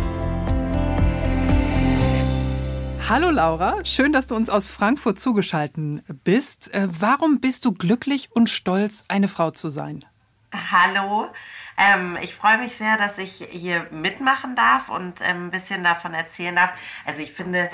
Hallo 3.09 3.31
Laura, 3.31 3.83
schön, 3.83 4.13
dass 4.13 4.27
du 4.27 4.35
uns 4.35 4.51
aus 4.51 4.67
Frankfurt 4.67 5.19
zugeschaltet 5.19 6.03
bist. 6.23 6.71
Äh, 6.71 6.87
warum 6.99 7.39
bist 7.39 7.65
du 7.65 7.71
glücklich 7.71 8.29
und 8.31 8.47
stolz, 8.47 9.05
eine 9.07 9.27
Frau 9.27 9.49
zu 9.49 9.69
sein? 9.69 10.05
Hallo, 10.53 11.29
ähm, 11.77 12.17
ich 12.21 12.33
freue 12.33 12.57
mich 12.57 12.75
sehr, 12.77 12.97
dass 12.97 13.17
ich 13.17 13.45
hier 13.49 13.85
mitmachen 13.91 14.55
darf 14.55 14.87
und 14.89 15.19
ähm, 15.21 15.47
ein 15.47 15.51
bisschen 15.51 15.83
davon 15.83 16.13
erzählen 16.13 16.55
darf. 16.55 16.73
Also 17.05 17.21
ich 17.21 17.33
finde, 17.33 17.69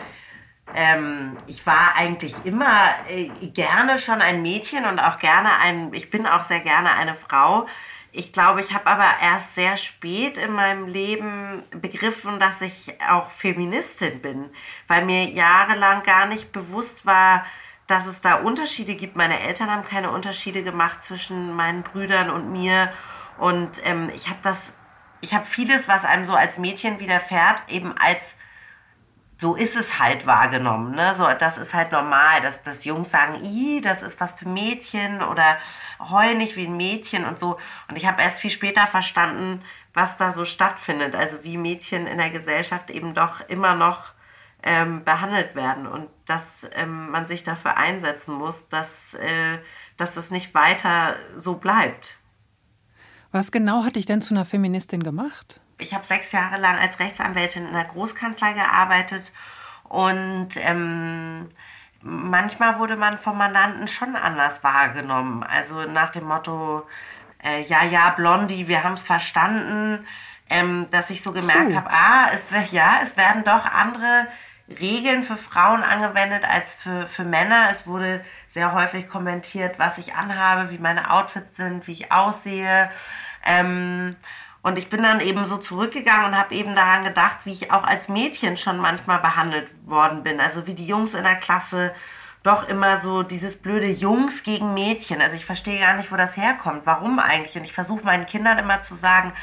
ähm, 0.75 1.37
ich 1.47 1.65
war 1.67 1.95
eigentlich 1.95 2.45
immer 2.45 2.95
äh, 3.09 3.29
gerne 3.49 3.97
schon 3.99 4.21
ein 4.21 4.41
Mädchen 4.41 4.85
und 4.85 4.99
auch 4.99 5.19
gerne 5.19 5.57
ein, 5.59 5.93
ich 5.93 6.09
bin 6.09 6.25
auch 6.25 6.43
sehr 6.43 6.61
gerne 6.61 6.95
eine 6.95 7.15
Frau. 7.15 7.67
Ich 8.11 8.33
glaube, 8.33 8.61
ich 8.61 8.73
habe 8.73 8.87
aber 8.87 9.07
erst 9.21 9.55
sehr 9.55 9.77
spät 9.77 10.37
in 10.37 10.51
meinem 10.51 10.87
Leben 10.87 11.63
begriffen, 11.71 12.39
dass 12.39 12.61
ich 12.61 12.99
auch 13.09 13.29
Feministin 13.29 14.21
bin, 14.21 14.51
weil 14.87 15.05
mir 15.05 15.29
jahrelang 15.29 16.03
gar 16.03 16.25
nicht 16.27 16.51
bewusst 16.51 17.05
war, 17.05 17.45
dass 17.87 18.07
es 18.07 18.21
da 18.21 18.35
Unterschiede 18.35 18.95
gibt. 18.95 19.15
Meine 19.15 19.39
Eltern 19.41 19.69
haben 19.69 19.83
keine 19.83 20.11
Unterschiede 20.11 20.63
gemacht 20.63 21.03
zwischen 21.03 21.53
meinen 21.53 21.83
Brüdern 21.83 22.29
und 22.29 22.51
mir. 22.51 22.91
Und 23.37 23.85
ähm, 23.85 24.09
ich 24.15 24.29
habe 24.29 24.39
das, 24.41 24.77
ich 25.21 25.33
habe 25.33 25.45
vieles, 25.45 25.87
was 25.87 26.05
einem 26.05 26.25
so 26.25 26.33
als 26.33 26.57
Mädchen 26.57 26.99
widerfährt, 26.99 27.63
eben 27.67 27.93
als 27.97 28.35
so 29.37 29.55
ist 29.55 29.75
es 29.75 29.99
halt 29.99 30.25
wahrgenommen. 30.25 30.95
Ne? 30.95 31.15
So, 31.15 31.27
das 31.37 31.57
ist 31.57 31.73
halt 31.73 31.91
normal, 31.91 32.39
dass, 32.41 32.63
dass 32.63 32.85
Jungs 32.85 33.11
sagen, 33.11 33.43
i, 33.43 33.81
das 33.81 34.01
ist 34.01 34.21
was 34.21 34.33
für 34.33 34.47
Mädchen 34.47 35.21
oder 35.21 35.57
heul 35.99 36.35
nicht 36.35 36.55
wie 36.55 36.65
ein 36.65 36.77
Mädchen 36.77 37.25
und 37.25 37.39
so. 37.39 37.59
Und 37.89 37.97
ich 37.97 38.05
habe 38.05 38.21
erst 38.21 38.39
viel 38.39 38.51
später 38.51 38.87
verstanden, 38.87 39.61
was 39.93 40.15
da 40.15 40.31
so 40.31 40.45
stattfindet. 40.45 41.15
Also 41.15 41.43
wie 41.43 41.57
Mädchen 41.57 42.07
in 42.07 42.19
der 42.19 42.29
Gesellschaft 42.29 42.89
eben 42.89 43.13
doch 43.13 43.41
immer 43.49 43.75
noch 43.75 44.13
ähm, 44.63 45.03
behandelt 45.03 45.55
werden 45.55 45.87
und 45.87 46.09
dass 46.25 46.67
ähm, 46.73 47.09
man 47.09 47.27
sich 47.27 47.43
dafür 47.43 47.77
einsetzen 47.77 48.33
muss, 48.33 48.69
dass, 48.69 49.13
äh, 49.15 49.59
dass 49.97 50.17
es 50.17 50.31
nicht 50.31 50.53
weiter 50.53 51.15
so 51.35 51.55
bleibt. 51.55 52.17
Was 53.31 53.51
genau 53.51 53.83
hat 53.83 53.95
dich 53.95 54.05
denn 54.05 54.21
zu 54.21 54.33
einer 54.33 54.45
Feministin 54.45 55.03
gemacht? 55.03 55.59
Ich 55.79 55.93
habe 55.93 56.05
sechs 56.05 56.31
Jahre 56.31 56.57
lang 56.57 56.77
als 56.77 56.99
Rechtsanwältin 56.99 57.67
in 57.67 57.73
der 57.73 57.85
Großkanzlei 57.85 58.53
gearbeitet 58.53 59.33
und 59.83 60.49
ähm, 60.57 61.49
manchmal 62.01 62.79
wurde 62.79 62.95
man 62.95 63.17
vom 63.17 63.37
Mandanten 63.37 63.87
schon 63.87 64.15
anders 64.15 64.63
wahrgenommen. 64.63 65.43
Also 65.43 65.83
nach 65.83 66.11
dem 66.11 66.25
Motto, 66.25 66.87
äh, 67.43 67.63
ja, 67.63 67.83
ja, 67.83 68.11
Blondie, 68.11 68.67
wir 68.67 68.83
haben 68.83 68.93
es 68.93 69.03
verstanden, 69.03 70.05
ähm, 70.49 70.87
dass 70.91 71.09
ich 71.09 71.21
so 71.21 71.31
gemerkt 71.31 71.73
habe, 71.75 71.89
ah, 71.89 72.27
es, 72.31 72.49
ja, 72.71 72.99
es 73.01 73.17
werden 73.17 73.43
doch 73.43 73.65
andere 73.65 74.27
Regeln 74.79 75.23
für 75.23 75.37
Frauen 75.37 75.83
angewendet 75.83 76.43
als 76.47 76.77
für, 76.77 77.07
für 77.07 77.23
Männer. 77.23 77.67
Es 77.69 77.87
wurde 77.87 78.23
sehr 78.47 78.73
häufig 78.73 79.07
kommentiert, 79.07 79.79
was 79.79 79.97
ich 79.97 80.15
anhabe, 80.15 80.69
wie 80.71 80.77
meine 80.77 81.11
Outfits 81.11 81.55
sind, 81.55 81.87
wie 81.87 81.93
ich 81.93 82.11
aussehe. 82.11 82.89
Ähm, 83.45 84.15
und 84.61 84.77
ich 84.77 84.89
bin 84.89 85.03
dann 85.03 85.19
eben 85.19 85.45
so 85.45 85.57
zurückgegangen 85.57 86.27
und 86.27 86.37
habe 86.37 86.55
eben 86.55 86.75
daran 86.75 87.03
gedacht, 87.03 87.39
wie 87.45 87.51
ich 87.51 87.71
auch 87.71 87.83
als 87.83 88.07
Mädchen 88.07 88.55
schon 88.55 88.77
manchmal 88.77 89.19
behandelt 89.19 89.71
worden 89.85 90.23
bin. 90.23 90.39
Also 90.39 90.67
wie 90.67 90.73
die 90.73 90.87
Jungs 90.87 91.13
in 91.13 91.23
der 91.23 91.35
Klasse 91.35 91.93
doch 92.43 92.67
immer 92.67 92.97
so 92.97 93.23
dieses 93.23 93.57
blöde 93.57 93.87
Jungs 93.87 94.43
gegen 94.43 94.73
Mädchen. 94.73 95.21
Also 95.21 95.35
ich 95.35 95.45
verstehe 95.45 95.79
gar 95.79 95.95
nicht, 95.95 96.11
wo 96.11 96.15
das 96.15 96.37
herkommt. 96.37 96.85
Warum 96.85 97.19
eigentlich? 97.19 97.57
Und 97.57 97.63
ich 97.63 97.73
versuche 97.73 98.05
meinen 98.05 98.25
Kindern 98.25 98.57
immer 98.57 98.81
zu 98.81 98.95
sagen, 98.95 99.33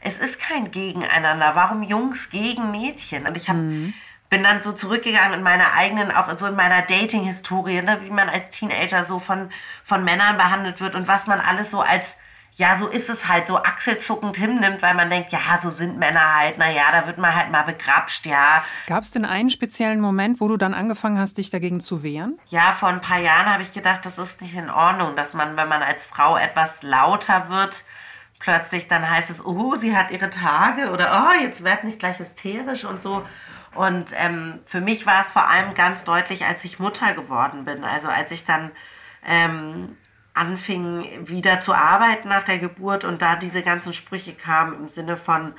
es 0.00 0.18
ist 0.18 0.38
kein 0.40 0.70
Gegeneinander. 0.70 1.52
Warum 1.54 1.82
Jungs 1.82 2.30
gegen 2.30 2.70
Mädchen? 2.70 3.26
Und 3.26 3.36
ich 3.36 3.48
habe 3.48 3.58
mhm 3.58 3.94
bin 4.30 4.42
dann 4.42 4.60
so 4.60 4.72
zurückgegangen 4.72 5.38
in 5.38 5.42
meiner 5.42 5.72
eigenen, 5.72 6.10
auch 6.10 6.36
so 6.36 6.46
in 6.46 6.56
meiner 6.56 6.82
Dating-Historie, 6.82 7.82
ne, 7.82 7.98
wie 8.02 8.10
man 8.10 8.28
als 8.28 8.50
Teenager 8.50 9.04
so 9.04 9.18
von, 9.18 9.50
von 9.82 10.04
Männern 10.04 10.36
behandelt 10.36 10.80
wird 10.80 10.94
und 10.94 11.08
was 11.08 11.26
man 11.26 11.40
alles 11.40 11.70
so 11.70 11.80
als, 11.80 12.18
ja, 12.52 12.76
so 12.76 12.88
ist 12.88 13.08
es 13.08 13.28
halt, 13.28 13.46
so 13.46 13.56
achselzuckend 13.56 14.36
hinnimmt, 14.36 14.82
weil 14.82 14.94
man 14.94 15.08
denkt, 15.08 15.32
ja, 15.32 15.38
so 15.62 15.70
sind 15.70 15.98
Männer 15.98 16.34
halt, 16.34 16.58
na 16.58 16.70
ja, 16.70 16.92
da 16.92 17.06
wird 17.06 17.16
man 17.16 17.34
halt 17.34 17.50
mal 17.50 17.62
begrapscht, 17.62 18.26
ja. 18.26 18.62
Gab 18.86 19.02
es 19.02 19.10
denn 19.10 19.24
einen 19.24 19.48
speziellen 19.48 20.00
Moment, 20.00 20.40
wo 20.40 20.48
du 20.48 20.58
dann 20.58 20.74
angefangen 20.74 21.18
hast, 21.18 21.38
dich 21.38 21.48
dagegen 21.48 21.80
zu 21.80 22.02
wehren? 22.02 22.38
Ja, 22.48 22.72
vor 22.72 22.90
ein 22.90 23.00
paar 23.00 23.20
Jahren 23.20 23.46
habe 23.46 23.62
ich 23.62 23.72
gedacht, 23.72 24.04
das 24.04 24.18
ist 24.18 24.42
nicht 24.42 24.56
in 24.56 24.68
Ordnung, 24.68 25.16
dass 25.16 25.32
man, 25.32 25.56
wenn 25.56 25.68
man 25.68 25.82
als 25.82 26.04
Frau 26.04 26.36
etwas 26.36 26.82
lauter 26.82 27.48
wird, 27.48 27.84
plötzlich 28.40 28.88
dann 28.88 29.08
heißt 29.08 29.30
es, 29.30 29.44
oh, 29.44 29.76
sie 29.76 29.96
hat 29.96 30.10
ihre 30.10 30.28
Tage 30.28 30.90
oder 30.90 31.30
oh, 31.30 31.42
jetzt 31.42 31.64
werd 31.64 31.84
nicht 31.84 31.98
gleich 31.98 32.18
hysterisch 32.18 32.84
und 32.84 33.02
so. 33.02 33.24
Und 33.74 34.12
ähm, 34.16 34.60
für 34.64 34.80
mich 34.80 35.06
war 35.06 35.20
es 35.20 35.28
vor 35.28 35.48
allem 35.48 35.74
ganz 35.74 36.04
deutlich, 36.04 36.44
als 36.44 36.64
ich 36.64 36.78
Mutter 36.78 37.14
geworden 37.14 37.64
bin. 37.64 37.84
Also 37.84 38.08
als 38.08 38.30
ich 38.30 38.44
dann 38.44 38.70
ähm, 39.26 39.96
anfing 40.34 41.28
wieder 41.28 41.58
zu 41.58 41.74
arbeiten 41.74 42.28
nach 42.28 42.44
der 42.44 42.58
Geburt 42.58 43.04
und 43.04 43.20
da 43.22 43.36
diese 43.36 43.62
ganzen 43.62 43.92
Sprüche 43.92 44.34
kamen 44.34 44.74
im 44.74 44.88
Sinne 44.88 45.16
von, 45.16 45.54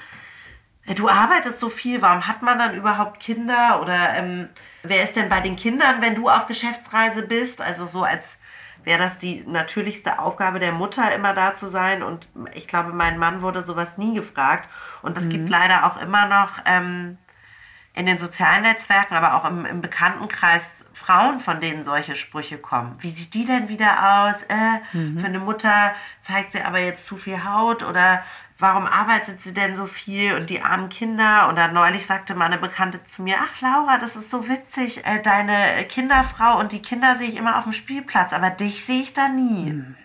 äh, 0.86 0.96
du 0.96 1.10
arbeitest 1.10 1.60
so 1.60 1.70
viel, 1.70 2.02
warum 2.02 2.28
hat 2.28 2.42
man 2.42 2.58
dann 2.58 2.76
überhaupt 2.76 3.20
Kinder? 3.20 3.82
Oder 3.82 4.16
ähm, 4.16 4.50
wer 4.84 5.04
ist 5.04 5.16
denn 5.16 5.30
bei 5.30 5.42
den 5.42 5.56
Kindern, 5.56 6.02
wenn 6.02 6.16
du 6.16 6.30
auf 6.30 6.48
Geschäftsreise 6.48 7.24
bist? 7.24 7.62
Also 7.62 7.86
so 7.86 8.04
als 8.04 8.38
wäre 8.84 9.00
das 9.00 9.18
die 9.18 9.44
natürlichste 9.46 10.20
Aufgabe 10.20 10.60
der 10.60 10.72
Mutter, 10.72 11.14
immer 11.14 11.34
da 11.34 11.56
zu 11.56 11.70
sein. 11.70 12.02
Und 12.02 12.28
ich 12.54 12.68
glaube, 12.68 12.94
mein 12.94 13.18
Mann 13.18 13.42
wurde 13.42 13.64
sowas 13.64 13.98
nie 13.98 14.16
gefragt. 14.16 14.70
Und 15.02 15.18
es 15.18 15.26
mhm. 15.26 15.32
gibt 15.32 15.50
leider 15.50 15.86
auch 15.86 16.02
immer 16.02 16.28
noch 16.28 16.60
ähm, 16.66 17.18
in 18.00 18.06
den 18.06 18.18
sozialen 18.18 18.64
Netzwerken, 18.64 19.16
aber 19.16 19.36
auch 19.36 19.44
im, 19.44 19.66
im, 19.66 19.82
Bekanntenkreis 19.82 20.86
Frauen, 20.94 21.42
von 21.42 21.60
denen 21.60 21.84
solche 21.84 22.16
Sprüche 22.16 22.58
kommen. 22.58 22.96
Wie 23.00 23.10
sieht 23.10 23.34
die 23.34 23.46
denn 23.46 23.68
wieder 23.68 24.32
aus? 24.32 24.42
Äh, 24.44 24.98
mhm. 24.98 25.20
Für 25.20 25.26
eine 25.26 25.40
Mutter 25.40 25.94
zeigt 26.22 26.54
sie 26.54 26.62
aber 26.62 26.80
jetzt 26.80 27.06
zu 27.06 27.18
viel 27.18 27.44
Haut 27.44 27.84
oder 27.84 28.24
warum 28.58 28.86
arbeitet 28.86 29.42
sie 29.42 29.54
denn 29.54 29.76
so 29.76 29.86
viel 29.86 30.34
und 30.34 30.50
die 30.50 30.62
armen 30.62 30.88
Kinder? 30.88 31.50
Oder 31.52 31.68
neulich 31.68 32.06
sagte 32.06 32.36
mal 32.36 32.46
eine 32.46 32.58
Bekannte 32.58 33.04
zu 33.04 33.22
mir, 33.22 33.36
ach 33.38 33.60
Laura, 33.60 33.98
das 33.98 34.16
ist 34.16 34.32
so 34.32 34.48
witzig, 34.48 35.06
äh, 35.06 35.22
deine 35.22 35.84
Kinderfrau 35.90 36.58
und 36.58 36.72
die 36.72 36.82
Kinder 36.82 37.18
sehe 37.18 37.28
ich 37.28 37.36
immer 37.36 37.58
auf 37.58 37.66
dem 37.66 37.74
Spielplatz, 37.74 38.32
aber 38.32 38.50
dich 38.50 38.86
sehe 38.86 39.02
ich 39.02 39.14
da 39.14 39.28
nie. 39.28 39.72
Mhm. 39.72 39.96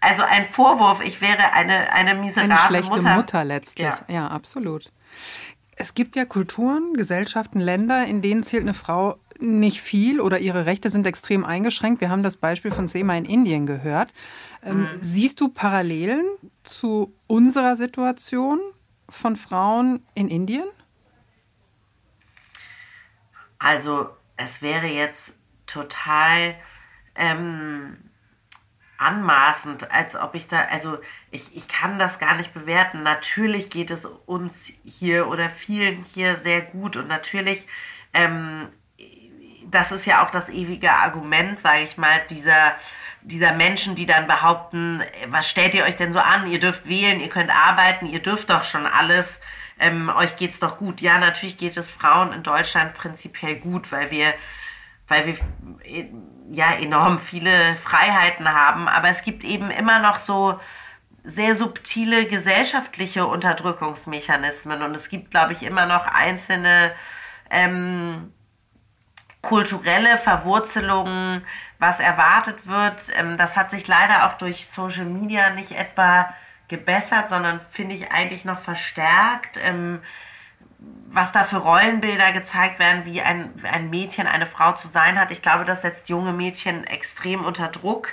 Also 0.00 0.22
ein 0.22 0.48
Vorwurf, 0.48 1.02
ich 1.02 1.20
wäre 1.20 1.52
eine, 1.52 1.92
eine 1.92 2.14
miserable 2.14 2.52
Eine 2.52 2.60
schlechte 2.60 3.02
Mutter, 3.02 3.14
Mutter 3.16 3.44
letztlich, 3.44 3.88
ja, 4.06 4.14
ja 4.14 4.28
absolut. 4.28 4.92
Es 5.80 5.94
gibt 5.94 6.16
ja 6.16 6.24
Kulturen, 6.24 6.94
Gesellschaften, 6.94 7.60
Länder, 7.60 8.04
in 8.04 8.20
denen 8.20 8.42
zählt 8.42 8.62
eine 8.62 8.74
Frau 8.74 9.16
nicht 9.38 9.80
viel 9.80 10.20
oder 10.20 10.40
ihre 10.40 10.66
Rechte 10.66 10.90
sind 10.90 11.06
extrem 11.06 11.44
eingeschränkt. 11.44 12.00
Wir 12.00 12.10
haben 12.10 12.24
das 12.24 12.36
Beispiel 12.36 12.72
von 12.72 12.88
Sema 12.88 13.16
in 13.16 13.24
Indien 13.24 13.64
gehört. 13.64 14.12
Ähm, 14.64 14.80
mhm. 14.80 14.88
Siehst 15.00 15.40
du 15.40 15.48
Parallelen 15.48 16.26
zu 16.64 17.14
unserer 17.28 17.76
Situation 17.76 18.58
von 19.08 19.36
Frauen 19.36 20.04
in 20.14 20.28
Indien? 20.28 20.66
Also 23.60 24.10
es 24.36 24.62
wäre 24.62 24.86
jetzt 24.86 25.38
total 25.66 26.56
ähm, 27.14 28.07
anmaßend, 28.98 29.90
als 29.92 30.16
ob 30.16 30.34
ich 30.34 30.48
da, 30.48 30.62
also 30.70 30.98
ich, 31.30 31.56
ich 31.56 31.68
kann 31.68 31.98
das 31.98 32.18
gar 32.18 32.36
nicht 32.36 32.52
bewerten. 32.52 33.02
Natürlich 33.02 33.70
geht 33.70 33.90
es 33.90 34.04
uns 34.04 34.72
hier 34.84 35.28
oder 35.28 35.48
vielen 35.48 36.02
hier 36.02 36.36
sehr 36.36 36.60
gut 36.60 36.96
und 36.96 37.08
natürlich, 37.08 37.66
ähm, 38.12 38.68
das 39.70 39.92
ist 39.92 40.06
ja 40.06 40.24
auch 40.24 40.30
das 40.30 40.48
ewige 40.48 40.90
Argument, 40.92 41.58
sage 41.58 41.82
ich 41.82 41.96
mal, 41.96 42.20
dieser, 42.30 42.74
dieser 43.22 43.52
Menschen, 43.52 43.94
die 43.94 44.06
dann 44.06 44.26
behaupten, 44.26 45.02
was 45.28 45.48
stellt 45.48 45.74
ihr 45.74 45.84
euch 45.84 45.96
denn 45.96 46.12
so 46.12 46.20
an? 46.20 46.50
Ihr 46.50 46.58
dürft 46.58 46.88
wählen, 46.88 47.20
ihr 47.20 47.28
könnt 47.28 47.50
arbeiten, 47.50 48.06
ihr 48.06 48.20
dürft 48.20 48.50
doch 48.50 48.64
schon 48.64 48.86
alles. 48.86 49.40
Ähm, 49.78 50.08
euch 50.08 50.36
geht's 50.36 50.58
doch 50.58 50.78
gut. 50.78 51.00
Ja, 51.00 51.18
natürlich 51.18 51.58
geht 51.58 51.76
es 51.76 51.90
Frauen 51.92 52.32
in 52.32 52.42
Deutschland 52.42 52.94
prinzipiell 52.94 53.56
gut, 53.56 53.92
weil 53.92 54.10
wir 54.10 54.34
weil 55.08 55.26
wir 55.26 55.36
ja 56.50 56.72
enorm 56.72 57.18
viele 57.18 57.76
Freiheiten 57.76 58.48
haben, 58.48 58.88
aber 58.88 59.08
es 59.08 59.22
gibt 59.22 59.44
eben 59.44 59.70
immer 59.70 59.98
noch 59.98 60.18
so 60.18 60.58
sehr 61.24 61.54
subtile 61.54 62.26
gesellschaftliche 62.26 63.26
Unterdrückungsmechanismen 63.26 64.82
und 64.82 64.96
es 64.96 65.08
gibt, 65.08 65.30
glaube 65.30 65.52
ich, 65.52 65.62
immer 65.62 65.86
noch 65.86 66.06
einzelne 66.06 66.92
ähm, 67.50 68.32
kulturelle 69.42 70.16
Verwurzelungen, 70.16 71.44
was 71.78 72.00
erwartet 72.00 72.66
wird. 72.66 73.10
Ähm, 73.16 73.36
das 73.36 73.56
hat 73.56 73.70
sich 73.70 73.86
leider 73.86 74.26
auch 74.26 74.38
durch 74.38 74.66
Social 74.66 75.04
Media 75.04 75.50
nicht 75.50 75.72
etwa 75.72 76.32
gebessert, 76.68 77.28
sondern 77.28 77.60
finde 77.70 77.94
ich 77.94 78.10
eigentlich 78.10 78.44
noch 78.44 78.58
verstärkt. 78.58 79.58
Ähm, 79.62 80.00
was 81.10 81.32
da 81.32 81.42
für 81.42 81.56
Rollenbilder 81.56 82.32
gezeigt 82.32 82.78
werden, 82.78 83.04
wie 83.04 83.20
ein, 83.20 83.52
ein 83.64 83.90
Mädchen, 83.90 84.26
eine 84.26 84.46
Frau 84.46 84.72
zu 84.72 84.88
sein 84.88 85.18
hat. 85.18 85.30
Ich 85.30 85.42
glaube, 85.42 85.64
das 85.64 85.82
setzt 85.82 86.08
junge 86.08 86.32
Mädchen 86.32 86.84
extrem 86.86 87.44
unter 87.44 87.68
Druck 87.68 88.10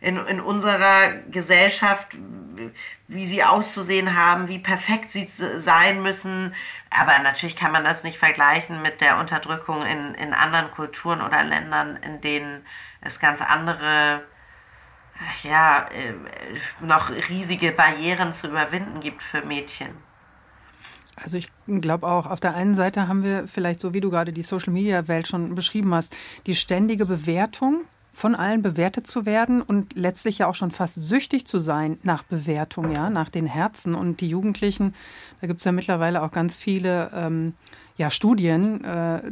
in, 0.00 0.18
in 0.26 0.40
unserer 0.40 1.12
Gesellschaft, 1.30 2.16
wie 3.08 3.24
sie 3.24 3.42
auszusehen 3.42 4.16
haben, 4.16 4.48
wie 4.48 4.58
perfekt 4.58 5.10
sie 5.10 5.26
sein 5.26 6.02
müssen. 6.02 6.54
Aber 6.90 7.18
natürlich 7.20 7.56
kann 7.56 7.72
man 7.72 7.84
das 7.84 8.04
nicht 8.04 8.18
vergleichen 8.18 8.82
mit 8.82 9.00
der 9.00 9.18
Unterdrückung 9.18 9.84
in, 9.84 10.14
in 10.14 10.34
anderen 10.34 10.70
Kulturen 10.70 11.22
oder 11.22 11.42
Ländern, 11.42 11.96
in 11.96 12.20
denen 12.20 12.64
es 13.00 13.18
ganz 13.18 13.40
andere, 13.40 14.24
ja, 15.42 15.88
äh, 15.88 16.14
noch 16.80 17.10
riesige 17.10 17.72
Barrieren 17.72 18.32
zu 18.32 18.48
überwinden 18.48 19.00
gibt 19.00 19.22
für 19.22 19.42
Mädchen. 19.42 19.96
Also 21.22 21.36
ich 21.36 21.50
glaube 21.66 22.06
auch, 22.06 22.26
auf 22.26 22.40
der 22.40 22.54
einen 22.54 22.74
Seite 22.74 23.06
haben 23.08 23.22
wir 23.22 23.46
vielleicht, 23.46 23.80
so 23.80 23.94
wie 23.94 24.00
du 24.00 24.10
gerade 24.10 24.32
die 24.32 24.42
Social-Media-Welt 24.42 25.28
schon 25.28 25.54
beschrieben 25.54 25.94
hast, 25.94 26.14
die 26.46 26.54
ständige 26.54 27.06
Bewertung 27.06 27.82
von 28.12 28.34
allen 28.34 28.62
bewertet 28.62 29.06
zu 29.06 29.26
werden 29.26 29.60
und 29.60 29.96
letztlich 29.96 30.38
ja 30.38 30.46
auch 30.46 30.54
schon 30.54 30.70
fast 30.70 30.94
süchtig 30.94 31.46
zu 31.46 31.58
sein 31.58 31.98
nach 32.04 32.22
Bewertung, 32.22 32.92
ja, 32.92 33.10
nach 33.10 33.28
den 33.28 33.46
Herzen. 33.46 33.94
Und 33.94 34.20
die 34.20 34.28
Jugendlichen, 34.28 34.94
da 35.40 35.48
gibt 35.48 35.60
es 35.60 35.64
ja 35.64 35.72
mittlerweile 35.72 36.22
auch 36.22 36.30
ganz 36.30 36.54
viele 36.54 37.10
ähm, 37.12 37.54
ja, 37.96 38.10
Studien, 38.10 38.82
äh, 38.82 39.22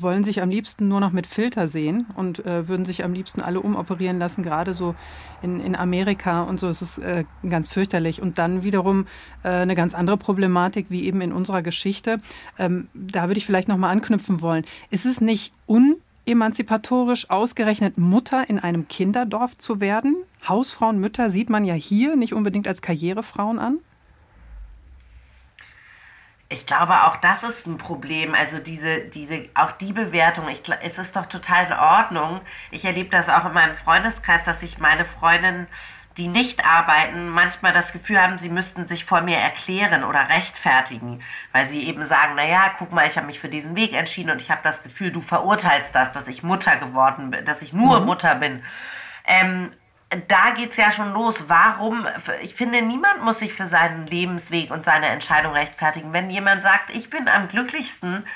wollen 0.00 0.24
sich 0.24 0.42
am 0.42 0.50
liebsten 0.50 0.88
nur 0.88 0.98
noch 0.98 1.12
mit 1.12 1.28
Filter 1.28 1.68
sehen 1.68 2.06
und 2.16 2.44
äh, 2.44 2.66
würden 2.66 2.84
sich 2.84 3.04
am 3.04 3.12
liebsten 3.12 3.40
alle 3.40 3.60
umoperieren 3.60 4.18
lassen, 4.18 4.42
gerade 4.42 4.74
so 4.74 4.96
in, 5.42 5.60
in 5.60 5.76
Amerika 5.76 6.42
und 6.42 6.58
so. 6.58 6.68
Es 6.68 6.82
ist 6.82 6.98
äh, 6.98 7.24
ganz 7.48 7.68
fürchterlich. 7.68 8.20
Und 8.20 8.38
dann 8.38 8.64
wiederum 8.64 9.06
äh, 9.44 9.48
eine 9.48 9.76
ganz 9.76 9.94
andere 9.94 10.16
Problematik, 10.16 10.86
wie 10.88 11.04
eben 11.04 11.20
in 11.20 11.32
unserer 11.32 11.62
Geschichte. 11.62 12.20
Ähm, 12.58 12.88
da 12.94 13.28
würde 13.28 13.38
ich 13.38 13.46
vielleicht 13.46 13.68
nochmal 13.68 13.92
anknüpfen 13.92 14.40
wollen. 14.40 14.64
Ist 14.90 15.06
es 15.06 15.20
nicht 15.20 15.52
un 15.68 15.96
emanzipatorisch 16.26 17.30
ausgerechnet 17.30 17.96
Mutter 17.96 18.48
in 18.48 18.58
einem 18.58 18.88
Kinderdorf 18.88 19.56
zu 19.56 19.80
werden? 19.80 20.16
Hausfrauen, 20.48 20.98
Mütter 20.98 21.30
sieht 21.30 21.48
man 21.48 21.64
ja 21.64 21.74
hier 21.74 22.16
nicht 22.16 22.34
unbedingt 22.34 22.66
als 22.66 22.82
Karrierefrauen 22.82 23.60
an. 23.60 23.78
Ich 26.52 26.66
glaube, 26.66 27.04
auch 27.04 27.16
das 27.16 27.44
ist 27.44 27.66
ein 27.66 27.78
Problem. 27.78 28.34
Also 28.34 28.58
diese, 28.58 29.00
diese, 29.00 29.48
auch 29.54 29.70
die 29.70 29.92
Bewertung. 29.92 30.48
Ich, 30.48 30.62
es 30.82 30.98
ist 30.98 31.14
doch 31.16 31.26
total 31.26 31.66
in 31.66 31.72
Ordnung. 31.72 32.40
Ich 32.72 32.84
erlebe 32.84 33.08
das 33.08 33.28
auch 33.28 33.46
in 33.46 33.52
meinem 33.52 33.76
Freundeskreis, 33.76 34.44
dass 34.44 34.62
ich 34.62 34.78
meine 34.78 35.04
Freundin 35.04 35.68
die 36.16 36.28
nicht 36.28 36.64
arbeiten, 36.66 37.28
manchmal 37.28 37.72
das 37.72 37.92
Gefühl 37.92 38.20
haben, 38.20 38.38
sie 38.38 38.48
müssten 38.48 38.86
sich 38.86 39.04
vor 39.04 39.22
mir 39.22 39.36
erklären 39.36 40.04
oder 40.04 40.28
rechtfertigen, 40.28 41.22
weil 41.52 41.66
sie 41.66 41.86
eben 41.86 42.04
sagen, 42.04 42.34
naja, 42.34 42.74
guck 42.76 42.92
mal, 42.92 43.06
ich 43.06 43.16
habe 43.16 43.26
mich 43.26 43.38
für 43.38 43.48
diesen 43.48 43.76
Weg 43.76 43.94
entschieden 43.94 44.30
und 44.30 44.42
ich 44.42 44.50
habe 44.50 44.60
das 44.62 44.82
Gefühl, 44.82 45.12
du 45.12 45.20
verurteilst 45.20 45.94
das, 45.94 46.12
dass 46.12 46.28
ich 46.28 46.42
Mutter 46.42 46.76
geworden 46.76 47.30
bin, 47.30 47.44
dass 47.44 47.62
ich 47.62 47.72
nur 47.72 48.00
mhm. 48.00 48.06
Mutter 48.06 48.34
bin. 48.34 48.62
Ähm, 49.24 49.70
da 50.28 50.50
geht's 50.56 50.76
ja 50.76 50.90
schon 50.90 51.12
los. 51.12 51.48
Warum? 51.48 52.06
Ich 52.42 52.54
finde, 52.54 52.82
niemand 52.82 53.22
muss 53.22 53.38
sich 53.38 53.52
für 53.52 53.66
seinen 53.66 54.06
Lebensweg 54.06 54.70
und 54.70 54.84
seine 54.84 55.06
Entscheidung 55.06 55.52
rechtfertigen. 55.52 56.12
Wenn 56.12 56.30
jemand 56.30 56.62
sagt, 56.62 56.90
ich 56.90 57.10
bin 57.10 57.28
am 57.28 57.48
glücklichsten 57.48 58.26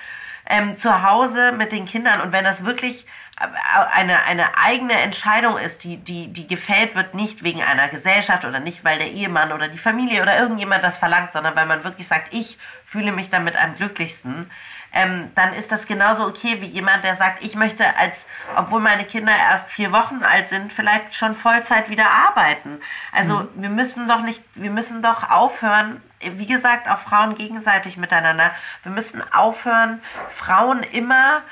ähm, 0.46 0.76
zu 0.76 1.02
Hause 1.02 1.52
mit 1.52 1.72
den 1.72 1.86
Kindern 1.86 2.20
und 2.20 2.32
wenn 2.32 2.44
das 2.44 2.64
wirklich 2.64 3.06
eine, 3.36 4.22
eine 4.22 4.56
eigene 4.58 4.92
Entscheidung 4.92 5.58
ist, 5.58 5.82
die, 5.82 5.96
die, 5.96 6.32
die 6.32 6.46
gefällt 6.46 6.94
wird, 6.94 7.14
nicht 7.14 7.42
wegen 7.42 7.62
einer 7.62 7.88
Gesellschaft 7.88 8.44
oder 8.44 8.60
nicht, 8.60 8.84
weil 8.84 8.98
der 8.98 9.10
Ehemann 9.10 9.52
oder 9.52 9.66
die 9.66 9.78
Familie 9.78 10.22
oder 10.22 10.38
irgendjemand 10.38 10.84
das 10.84 10.98
verlangt, 10.98 11.32
sondern 11.32 11.56
weil 11.56 11.66
man 11.66 11.82
wirklich 11.82 12.06
sagt, 12.06 12.32
ich 12.32 12.58
fühle 12.84 13.10
mich 13.10 13.30
damit 13.30 13.56
am 13.56 13.74
glücklichsten, 13.74 14.48
ähm, 14.94 15.32
dann 15.34 15.52
ist 15.52 15.72
das 15.72 15.86
genauso 15.86 16.24
okay 16.24 16.60
wie 16.60 16.66
jemand, 16.66 17.02
der 17.02 17.16
sagt, 17.16 17.42
ich 17.42 17.56
möchte 17.56 17.96
als, 17.96 18.26
obwohl 18.56 18.80
meine 18.80 19.04
Kinder 19.04 19.32
erst 19.36 19.68
vier 19.68 19.90
Wochen 19.90 20.22
alt 20.22 20.48
sind, 20.48 20.72
vielleicht 20.72 21.14
schon 21.14 21.34
Vollzeit 21.34 21.90
wieder 21.90 22.10
arbeiten. 22.10 22.80
Also 23.12 23.40
mhm. 23.40 23.48
wir 23.56 23.70
müssen 23.70 24.06
doch 24.06 24.22
nicht, 24.22 24.42
wir 24.54 24.70
müssen 24.70 25.02
doch 25.02 25.28
aufhören, 25.30 26.00
wie 26.20 26.46
gesagt, 26.46 26.88
auch 26.88 27.00
Frauen 27.00 27.34
gegenseitig 27.34 27.96
miteinander. 27.96 28.52
Wir 28.84 28.92
müssen 28.92 29.22
aufhören, 29.34 30.00
Frauen 30.30 30.84
immer 30.84 31.42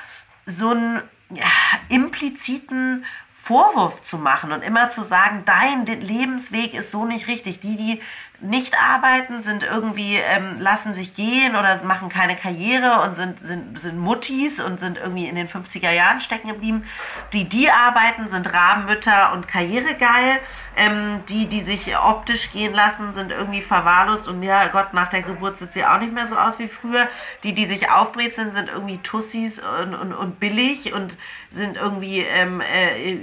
so 0.45 0.71
ein 0.71 1.01
ja, 1.29 1.45
impliziten 1.89 3.05
Vorwurf 3.31 4.01
zu 4.01 4.17
machen 4.17 4.53
und 4.53 4.61
immer 4.61 4.87
zu 4.87 5.03
sagen, 5.03 5.43
dein 5.45 5.85
Lebensweg 5.85 6.73
ist 6.73 6.91
so 6.91 7.03
nicht 7.03 7.27
richtig. 7.27 7.59
Die, 7.59 7.75
die 7.75 8.01
nicht 8.43 8.75
arbeiten, 8.79 9.41
sind 9.41 9.63
irgendwie, 9.63 10.17
ähm, 10.17 10.59
lassen 10.59 10.93
sich 10.93 11.15
gehen 11.15 11.55
oder 11.55 11.81
machen 11.83 12.09
keine 12.09 12.35
Karriere 12.35 13.01
und 13.01 13.15
sind, 13.15 13.43
sind, 13.43 13.79
sind 13.79 13.97
Muttis 13.97 14.59
und 14.59 14.79
sind 14.79 14.97
irgendwie 14.97 15.27
in 15.27 15.35
den 15.35 15.47
50er 15.47 15.91
Jahren 15.91 16.19
stecken 16.19 16.49
geblieben. 16.49 16.83
Die, 17.31 17.47
die 17.47 17.71
arbeiten, 17.71 18.27
sind 18.27 18.53
Rabenmütter 18.53 19.31
und 19.33 19.47
karrieregeil. 19.47 20.39
Ähm, 20.75 21.23
die, 21.29 21.47
die 21.47 21.61
sich 21.61 21.97
optisch 21.97 22.51
gehen 22.51 22.73
lassen, 22.73 23.13
sind 23.13 23.31
irgendwie 23.31 23.61
verwahrlost 23.61 24.27
und 24.27 24.43
ja 24.43 24.67
Gott, 24.67 24.93
nach 24.93 25.09
der 25.09 25.21
Geburt 25.21 25.57
sieht 25.57 25.71
sie 25.71 25.85
auch 25.85 25.99
nicht 25.99 26.13
mehr 26.13 26.25
so 26.25 26.35
aus 26.35 26.59
wie 26.59 26.67
früher. 26.67 27.07
Die, 27.43 27.53
die 27.53 27.65
sich 27.65 27.89
aufbrezeln, 27.89 28.51
sind 28.51 28.69
irgendwie 28.69 28.97
Tussis 28.97 29.59
und, 29.59 29.95
und, 29.95 30.13
und 30.13 30.39
billig 30.39 30.93
und 30.93 31.17
sind 31.53 31.77
irgendwie 31.77 32.19
ähm, 32.21 32.61
äh, 32.61 33.15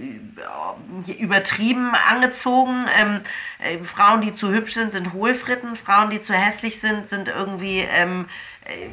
übertrieben 1.12 1.92
angezogen. 2.08 2.86
Ähm, 2.98 3.20
äh, 3.58 3.82
Frauen, 3.84 4.20
die 4.20 4.32
zu 4.32 4.50
hübsch 4.50 4.74
sind, 4.74 4.92
sind 4.92 5.12
Hohlfritten. 5.12 5.76
Frauen, 5.76 6.10
die 6.10 6.22
zu 6.22 6.32
hässlich 6.32 6.80
sind, 6.80 7.08
sind 7.08 7.28
irgendwie 7.28 7.80
ähm, 7.80 8.26
äh, 8.64 8.88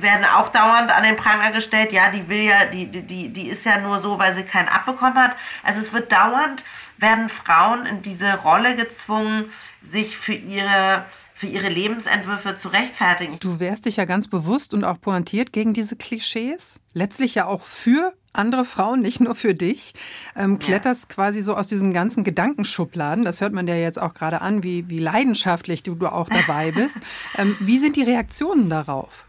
werden 0.00 0.24
auch 0.24 0.50
dauernd 0.50 0.90
an 0.90 1.02
den 1.02 1.16
Pranger 1.16 1.52
gestellt. 1.52 1.92
Ja, 1.92 2.10
die 2.10 2.28
will 2.28 2.42
ja, 2.42 2.66
die, 2.66 2.86
die, 2.86 3.28
die 3.28 3.48
ist 3.48 3.64
ja 3.64 3.78
nur 3.78 4.00
so, 4.00 4.18
weil 4.18 4.34
sie 4.34 4.42
keinen 4.42 4.68
abbekommen 4.68 5.16
hat. 5.16 5.36
Also 5.62 5.80
es 5.80 5.92
wird 5.92 6.12
dauernd, 6.12 6.64
werden 6.98 7.28
Frauen 7.28 7.86
in 7.86 8.02
diese 8.02 8.34
Rolle 8.34 8.76
gezwungen, 8.76 9.50
sich 9.82 10.16
für 10.16 10.34
ihre 10.34 11.04
für 11.32 11.46
ihre 11.46 11.70
Lebensentwürfe 11.70 12.58
zu 12.58 12.68
rechtfertigen. 12.68 13.38
Du 13.40 13.60
wehrst 13.60 13.86
dich 13.86 13.96
ja 13.96 14.04
ganz 14.04 14.28
bewusst 14.28 14.74
und 14.74 14.84
auch 14.84 15.00
pointiert 15.00 15.54
gegen 15.54 15.72
diese 15.72 15.96
Klischees. 15.96 16.80
Letztlich 16.92 17.34
ja 17.34 17.46
auch 17.46 17.62
für 17.62 18.12
andere 18.32 18.64
Frauen, 18.64 19.00
nicht 19.00 19.20
nur 19.20 19.34
für 19.34 19.54
dich. 19.54 19.94
Ähm, 20.36 20.58
kletterst 20.58 21.06
ja. 21.08 21.14
quasi 21.14 21.42
so 21.42 21.56
aus 21.56 21.66
diesen 21.66 21.92
ganzen 21.92 22.24
Gedankenschubladen. 22.24 23.24
Das 23.24 23.40
hört 23.40 23.52
man 23.52 23.66
dir 23.66 23.80
jetzt 23.80 24.00
auch 24.00 24.14
gerade 24.14 24.40
an, 24.40 24.62
wie, 24.62 24.88
wie 24.88 24.98
leidenschaftlich 24.98 25.82
du, 25.82 25.94
du 25.94 26.06
auch 26.06 26.28
dabei 26.28 26.70
bist. 26.74 26.98
ähm, 27.36 27.56
wie 27.60 27.78
sind 27.78 27.96
die 27.96 28.02
Reaktionen 28.02 28.70
darauf? 28.70 29.26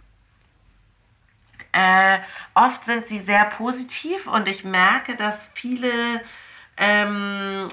Äh, 1.73 2.19
oft 2.53 2.85
sind 2.85 3.07
sie 3.07 3.19
sehr 3.19 3.45
positiv 3.45 4.27
und 4.27 4.47
ich 4.47 4.65
merke, 4.65 5.15
dass 5.15 5.51
viele, 5.53 6.21
ähm, 6.77 7.69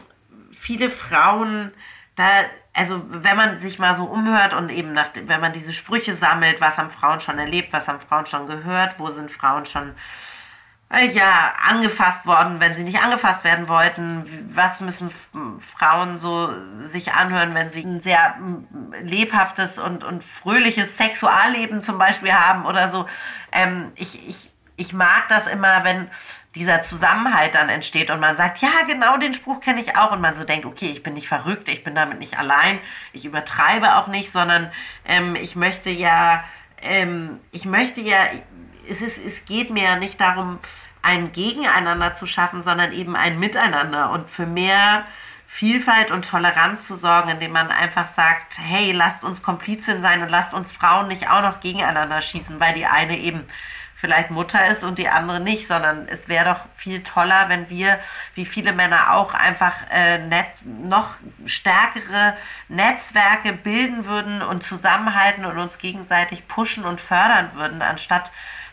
viele 0.52 0.88
Frauen 0.88 1.72
da 2.14 2.44
also 2.78 3.02
wenn 3.08 3.36
man 3.36 3.60
sich 3.60 3.80
mal 3.80 3.96
so 3.96 4.04
umhört 4.04 4.54
und 4.54 4.70
eben 4.70 4.92
nach, 4.92 5.08
wenn 5.14 5.40
man 5.40 5.52
diese 5.52 5.72
Sprüche 5.72 6.14
sammelt, 6.14 6.60
was 6.60 6.78
haben 6.78 6.90
Frauen 6.90 7.18
schon 7.18 7.38
erlebt, 7.38 7.72
was 7.72 7.88
haben 7.88 7.98
Frauen 7.98 8.26
schon 8.26 8.46
gehört, 8.46 9.00
wo 9.00 9.10
sind 9.10 9.32
Frauen 9.32 9.66
schon 9.66 9.94
ja 10.90 11.52
angefasst 11.68 12.24
worden, 12.26 12.60
wenn 12.60 12.74
sie 12.74 12.82
nicht 12.82 13.00
angefasst 13.00 13.44
werden 13.44 13.68
wollten, 13.68 14.50
was 14.54 14.80
müssen 14.80 15.10
Frauen 15.60 16.16
so 16.16 16.50
sich 16.82 17.12
anhören, 17.12 17.54
wenn 17.54 17.70
sie 17.70 17.84
ein 17.84 18.00
sehr 18.00 18.36
lebhaftes 19.02 19.78
und, 19.78 20.02
und 20.02 20.24
fröhliches 20.24 20.96
Sexualleben 20.96 21.82
zum 21.82 21.98
Beispiel 21.98 22.32
haben 22.32 22.64
oder 22.64 22.88
so. 22.88 23.06
Ähm, 23.52 23.92
ich, 23.96 24.26
ich, 24.28 24.50
ich 24.76 24.92
mag 24.94 25.28
das 25.28 25.46
immer, 25.46 25.84
wenn 25.84 26.08
dieser 26.54 26.80
Zusammenhalt 26.80 27.54
dann 27.54 27.68
entsteht 27.68 28.10
und 28.10 28.20
man 28.20 28.36
sagt, 28.36 28.58
ja, 28.58 28.70
genau 28.86 29.18
den 29.18 29.34
Spruch 29.34 29.60
kenne 29.60 29.80
ich 29.80 29.96
auch 29.96 30.12
und 30.12 30.22
man 30.22 30.34
so 30.34 30.44
denkt, 30.44 30.64
okay, 30.64 30.88
ich 30.88 31.02
bin 31.02 31.14
nicht 31.14 31.28
verrückt, 31.28 31.68
ich 31.68 31.84
bin 31.84 31.94
damit 31.94 32.18
nicht 32.18 32.38
allein, 32.38 32.80
ich 33.12 33.26
übertreibe 33.26 33.96
auch 33.96 34.06
nicht, 34.06 34.30
sondern 34.30 34.70
ähm, 35.04 35.36
ich 35.36 35.54
möchte 35.54 35.90
ja, 35.90 36.44
ähm, 36.80 37.38
ich 37.52 37.64
möchte 37.64 38.00
ja, 38.00 38.24
es, 38.88 39.00
ist, 39.00 39.18
es 39.18 39.44
geht 39.44 39.70
mir 39.70 39.84
ja 39.84 39.96
nicht 39.96 40.20
darum, 40.20 40.58
ein 41.02 41.32
Gegeneinander 41.32 42.14
zu 42.14 42.26
schaffen, 42.26 42.62
sondern 42.62 42.92
eben 42.92 43.16
ein 43.16 43.38
Miteinander 43.38 44.10
und 44.10 44.30
für 44.30 44.46
mehr 44.46 45.04
Vielfalt 45.46 46.10
und 46.10 46.28
Toleranz 46.28 46.86
zu 46.86 46.96
sorgen, 46.96 47.30
indem 47.30 47.52
man 47.52 47.70
einfach 47.70 48.06
sagt, 48.06 48.58
hey, 48.58 48.92
lasst 48.92 49.24
uns 49.24 49.42
Komplizin 49.42 50.02
sein 50.02 50.22
und 50.22 50.28
lasst 50.28 50.52
uns 50.52 50.72
Frauen 50.72 51.08
nicht 51.08 51.30
auch 51.30 51.40
noch 51.40 51.60
gegeneinander 51.60 52.20
schießen, 52.20 52.60
weil 52.60 52.74
die 52.74 52.84
eine 52.84 53.16
eben 53.16 53.44
vielleicht 53.94 54.30
Mutter 54.30 54.68
ist 54.68 54.84
und 54.84 54.98
die 54.98 55.08
andere 55.08 55.40
nicht, 55.40 55.66
sondern 55.66 56.06
es 56.06 56.28
wäre 56.28 56.44
doch 56.44 56.60
viel 56.76 57.02
toller, 57.02 57.48
wenn 57.48 57.68
wir, 57.68 57.98
wie 58.34 58.44
viele 58.44 58.72
Männer 58.72 59.14
auch, 59.14 59.34
einfach 59.34 59.74
äh, 59.90 60.18
net, 60.18 60.62
noch 60.64 61.14
stärkere 61.46 62.36
Netzwerke 62.68 63.54
bilden 63.54 64.04
würden 64.04 64.42
und 64.42 64.62
zusammenhalten 64.62 65.44
und 65.44 65.58
uns 65.58 65.78
gegenseitig 65.78 66.46
pushen 66.46 66.84
und 66.84 67.00
fördern 67.00 67.54
würden, 67.54 67.82
anstatt 67.82 68.30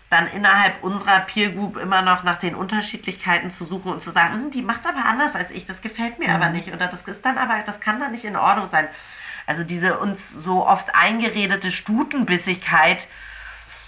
dann 0.09 0.27
innerhalb 0.27 0.83
unserer 0.83 1.19
Peer 1.21 1.51
Group 1.51 1.77
immer 1.77 2.01
noch 2.01 2.23
nach 2.23 2.37
den 2.37 2.55
Unterschiedlichkeiten 2.55 3.49
zu 3.49 3.65
suchen 3.65 3.91
und 3.91 4.01
zu 4.01 4.11
sagen, 4.11 4.35
hm, 4.35 4.51
die 4.51 4.61
macht 4.61 4.81
es 4.81 4.89
aber 4.89 5.05
anders 5.05 5.35
als 5.35 5.51
ich, 5.51 5.65
das 5.65 5.81
gefällt 5.81 6.19
mir 6.19 6.29
mhm. 6.29 6.35
aber 6.35 6.49
nicht 6.49 6.71
oder 6.71 6.87
das 6.87 7.01
ist 7.03 7.25
dann 7.25 7.37
aber, 7.37 7.55
das 7.65 7.79
kann 7.79 7.99
dann 7.99 8.11
nicht 8.11 8.25
in 8.25 8.35
Ordnung 8.35 8.69
sein. 8.69 8.87
Also 9.47 9.63
diese 9.63 9.99
uns 9.99 10.29
so 10.31 10.65
oft 10.65 10.95
eingeredete 10.95 11.71
Stutenbissigkeit, 11.71 13.07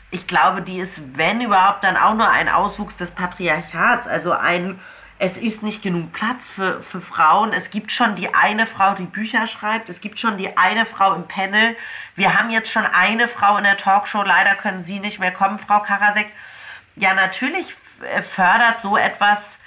ich 0.10 0.28
glaube, 0.28 0.62
die 0.62 0.80
ist, 0.80 1.18
wenn 1.18 1.42
überhaupt, 1.42 1.84
dann 1.84 1.98
auch 1.98 2.14
nur 2.14 2.30
ein 2.30 2.48
Auswuchs 2.48 2.96
des 2.96 3.12
Patriarchats, 3.12 4.08
also 4.08 4.32
ein 4.32 4.80
es 5.20 5.38
ist 5.38 5.64
nicht 5.64 5.82
genug 5.82 6.14
Platz 6.14 6.48
für, 6.48 6.84
für 6.84 7.02
Frauen. 7.02 7.52
Es 7.52 7.72
gibt 7.72 7.92
schon 7.92 8.16
die 8.16 8.34
eine 8.34 8.68
Frau, 8.68 8.94
die 8.94 9.06
Bücher 9.06 9.48
schreibt. 9.48 9.90
Es 9.90 10.00
gibt 10.00 10.20
schon 10.20 10.38
die 10.38 10.58
eine 10.58 10.86
Frau 10.86 11.14
im 11.16 11.28
Panel. 11.28 11.76
Wir 12.16 12.38
haben 12.38 12.52
jetzt 12.52 12.72
schon 12.72 12.86
eine 12.86 13.28
Frau 13.28 13.58
in 13.58 13.64
der 13.64 13.78
Talkshow. 13.78 14.22
Leider 14.22 14.56
können 14.56 14.84
Sie 14.84 15.00
nicht 15.00 15.20
mehr 15.20 15.32
kommen, 15.32 15.58
Frau 15.58 15.80
Karasek. 15.80 16.32
Ja, 16.96 17.14
natürlich 17.14 17.74
fördert 18.22 18.82
so 18.82 18.96
etwas 18.98 19.58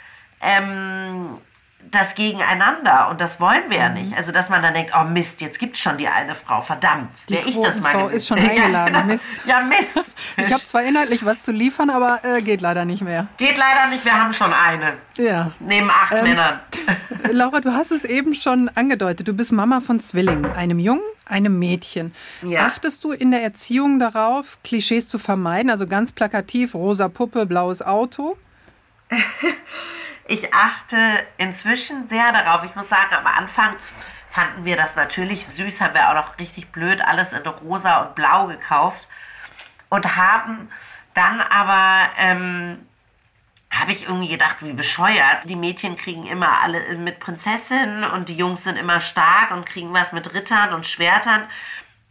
ähm, 0.40 1.38
das 1.90 2.14
Gegeneinander 2.14 3.08
und 3.10 3.20
das 3.20 3.40
wollen 3.40 3.68
wir 3.68 3.78
ja 3.78 3.88
mhm. 3.88 3.94
nicht. 3.94 4.16
Also 4.16 4.32
dass 4.32 4.48
man 4.48 4.62
dann 4.62 4.74
denkt, 4.74 4.92
oh 4.98 5.04
Mist, 5.04 5.40
jetzt 5.40 5.58
gibt 5.58 5.76
es 5.76 5.82
schon 5.82 5.98
die 5.98 6.08
eine 6.08 6.34
Frau, 6.34 6.60
verdammt. 6.60 7.28
Die 7.28 7.36
ich 7.36 7.60
das 7.60 7.80
mal 7.80 7.92
Frau 7.92 8.08
ist 8.08 8.28
schon 8.28 8.38
eingeladen, 8.40 8.72
ja, 8.72 9.00
genau. 9.00 9.04
Mist. 9.04 9.28
Ja, 9.46 9.62
Mist. 9.62 10.10
ich 10.36 10.52
habe 10.52 10.62
zwar 10.62 10.82
inhaltlich 10.82 11.24
was 11.24 11.42
zu 11.42 11.52
liefern, 11.52 11.90
aber 11.90 12.20
äh, 12.22 12.42
geht 12.42 12.60
leider 12.60 12.84
nicht 12.84 13.02
mehr. 13.02 13.26
Geht 13.36 13.56
leider 13.56 13.88
nicht, 13.88 14.04
wir 14.04 14.12
haben 14.12 14.32
schon 14.32 14.52
eine. 14.52 14.94
Ja. 15.16 15.52
Neben 15.58 15.90
acht 15.90 16.12
ähm, 16.12 16.24
Männern. 16.24 16.60
Laura, 17.32 17.60
du 17.60 17.72
hast 17.72 17.90
es 17.90 18.04
eben 18.04 18.34
schon 18.34 18.68
angedeutet, 18.74 19.26
du 19.26 19.32
bist 19.32 19.52
Mama 19.52 19.80
von 19.80 20.00
Zwillingen, 20.00 20.50
einem 20.52 20.78
Jungen, 20.78 21.02
einem 21.26 21.58
Mädchen. 21.58 22.14
Ja. 22.42 22.66
Achtest 22.66 23.04
du 23.04 23.12
in 23.12 23.30
der 23.30 23.42
Erziehung 23.42 23.98
darauf, 23.98 24.58
Klischees 24.62 25.08
zu 25.08 25.18
vermeiden, 25.18 25.70
also 25.70 25.86
ganz 25.86 26.12
plakativ, 26.12 26.74
rosa 26.74 27.08
Puppe, 27.08 27.46
blaues 27.46 27.82
Auto? 27.82 28.36
Ich 30.30 30.54
achte 30.54 31.26
inzwischen 31.38 32.08
sehr 32.08 32.30
darauf. 32.30 32.62
Ich 32.62 32.76
muss 32.76 32.88
sagen, 32.88 33.12
am 33.16 33.26
Anfang 33.26 33.74
fanden 34.30 34.64
wir 34.64 34.76
das 34.76 34.94
natürlich 34.94 35.44
süß, 35.44 35.80
haben 35.80 35.94
wir 35.94 36.08
auch 36.08 36.14
noch 36.14 36.38
richtig 36.38 36.70
blöd 36.70 37.02
alles 37.02 37.32
in 37.32 37.44
rosa 37.44 38.02
und 38.02 38.14
blau 38.14 38.46
gekauft 38.46 39.08
und 39.88 40.14
haben 40.14 40.70
dann 41.14 41.40
aber 41.40 42.10
ähm, 42.16 42.86
habe 43.72 43.90
ich 43.90 44.06
irgendwie 44.06 44.28
gedacht, 44.28 44.58
wie 44.60 44.72
bescheuert. 44.72 45.50
Die 45.50 45.56
Mädchen 45.56 45.96
kriegen 45.96 46.28
immer 46.28 46.62
alle 46.62 46.96
mit 46.96 47.18
Prinzessinnen 47.18 48.04
und 48.04 48.28
die 48.28 48.36
Jungs 48.36 48.62
sind 48.62 48.76
immer 48.76 49.00
stark 49.00 49.50
und 49.50 49.66
kriegen 49.66 49.92
was 49.92 50.12
mit 50.12 50.32
Rittern 50.32 50.72
und 50.74 50.86
Schwertern 50.86 51.48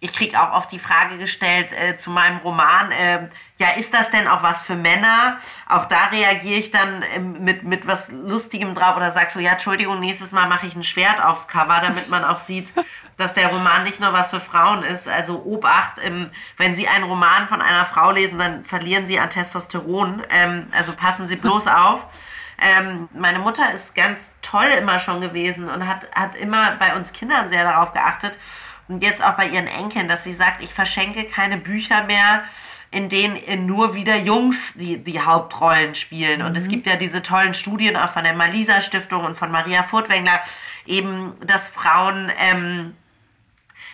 ich 0.02 0.14
kriege 0.14 0.42
auch 0.42 0.54
oft 0.54 0.72
die 0.72 0.80
Frage 0.80 1.18
gestellt 1.18 1.72
äh, 1.74 1.98
zu 1.98 2.10
meinem 2.10 2.38
Roman, 2.38 2.92
äh, 2.92 3.28
ja, 3.58 3.72
ist 3.78 3.94
das 3.94 4.12
denn 4.12 4.28
auch 4.28 4.42
was 4.42 4.62
für 4.62 4.76
Männer? 4.76 5.38
Auch 5.68 5.86
da 5.86 6.06
reagiere 6.06 6.60
ich 6.60 6.72
dann 6.72 7.02
äh, 7.02 7.20
mit, 7.20 7.64
mit 7.64 7.86
was 7.86 8.10
Lustigem 8.12 8.76
drauf 8.76 8.96
oder 8.96 9.12
sag 9.12 9.30
so, 9.32 9.40
ja, 9.40 9.52
Entschuldigung, 9.52 10.00
nächstes 10.00 10.32
Mal 10.32 10.48
mache 10.48 10.68
ich 10.68 10.76
ein 10.76 10.84
Schwert 10.84 11.24
aufs 11.24 11.50
Cover, 11.50 11.80
damit 11.82 12.10
man 12.10 12.24
auch 12.24 12.40
sieht, 12.40 12.70
dass 13.18 13.34
der 13.34 13.50
Roman 13.50 13.84
nicht 13.84 14.00
nur 14.00 14.14
was 14.14 14.30
für 14.30 14.40
Frauen 14.40 14.84
ist. 14.84 15.10
Also 15.10 15.44
Obacht, 15.44 15.96
ähm, 16.02 16.32
wenn 16.56 16.74
Sie 16.74 16.88
einen 16.88 17.04
Roman 17.04 17.48
von 17.48 17.62
einer 17.62 17.84
Frau 17.84 18.12
lesen, 18.12 18.40
dann 18.40 18.64
verlieren 18.64 19.06
Sie 19.06 19.20
an 19.20 19.30
Testosteron. 19.30 20.24
Ähm, 20.30 20.68
also 20.72 20.94
passen 20.94 21.28
Sie 21.28 21.36
bloß 21.36 21.68
auf. 21.68 22.08
Ähm, 22.62 23.10
meine 23.14 23.40
Mutter 23.40 23.72
ist 23.74 23.96
ganz 23.96 24.20
toll 24.42 24.68
immer 24.80 25.00
schon 25.00 25.20
gewesen 25.20 25.70
und 25.70 25.86
hat, 25.88 26.10
hat 26.14 26.36
immer 26.36 26.76
bei 26.76 26.96
uns 26.96 27.12
Kindern 27.12 27.50
sehr 27.50 27.64
darauf 27.66 27.92
geachtet 27.92 28.38
und 28.90 29.04
jetzt 29.04 29.24
auch 29.24 29.34
bei 29.34 29.48
ihren 29.48 29.68
Enkeln, 29.68 30.10
dass 30.10 30.24
sie 30.24 30.34
sagt, 30.34 30.62
ich 30.64 30.74
verschenke 30.74 31.26
keine 31.26 31.58
Bücher 31.58 32.04
mehr, 32.04 32.44
in 32.92 33.08
denen 33.08 33.68
nur 33.68 33.94
wieder 33.94 34.18
Jungs 34.18 34.74
die, 34.74 34.98
die 34.98 35.22
Hauptrollen 35.22 35.94
spielen. 35.94 36.42
Mhm. 36.42 36.48
Und 36.48 36.58
es 36.58 36.66
mhm. 36.66 36.70
gibt 36.72 36.88
ja 36.88 36.96
diese 36.96 37.22
tollen 37.22 37.54
Studien 37.54 37.96
auch 37.96 38.10
von 38.10 38.24
der 38.24 38.34
Malisa 38.34 38.82
Stiftung 38.82 39.24
und 39.24 39.38
von 39.38 39.52
Maria 39.52 39.84
Furtwängler, 39.84 40.42
eben, 40.88 41.34
dass 41.46 41.70
Frauen 41.70 42.32
ähm, 42.40 42.96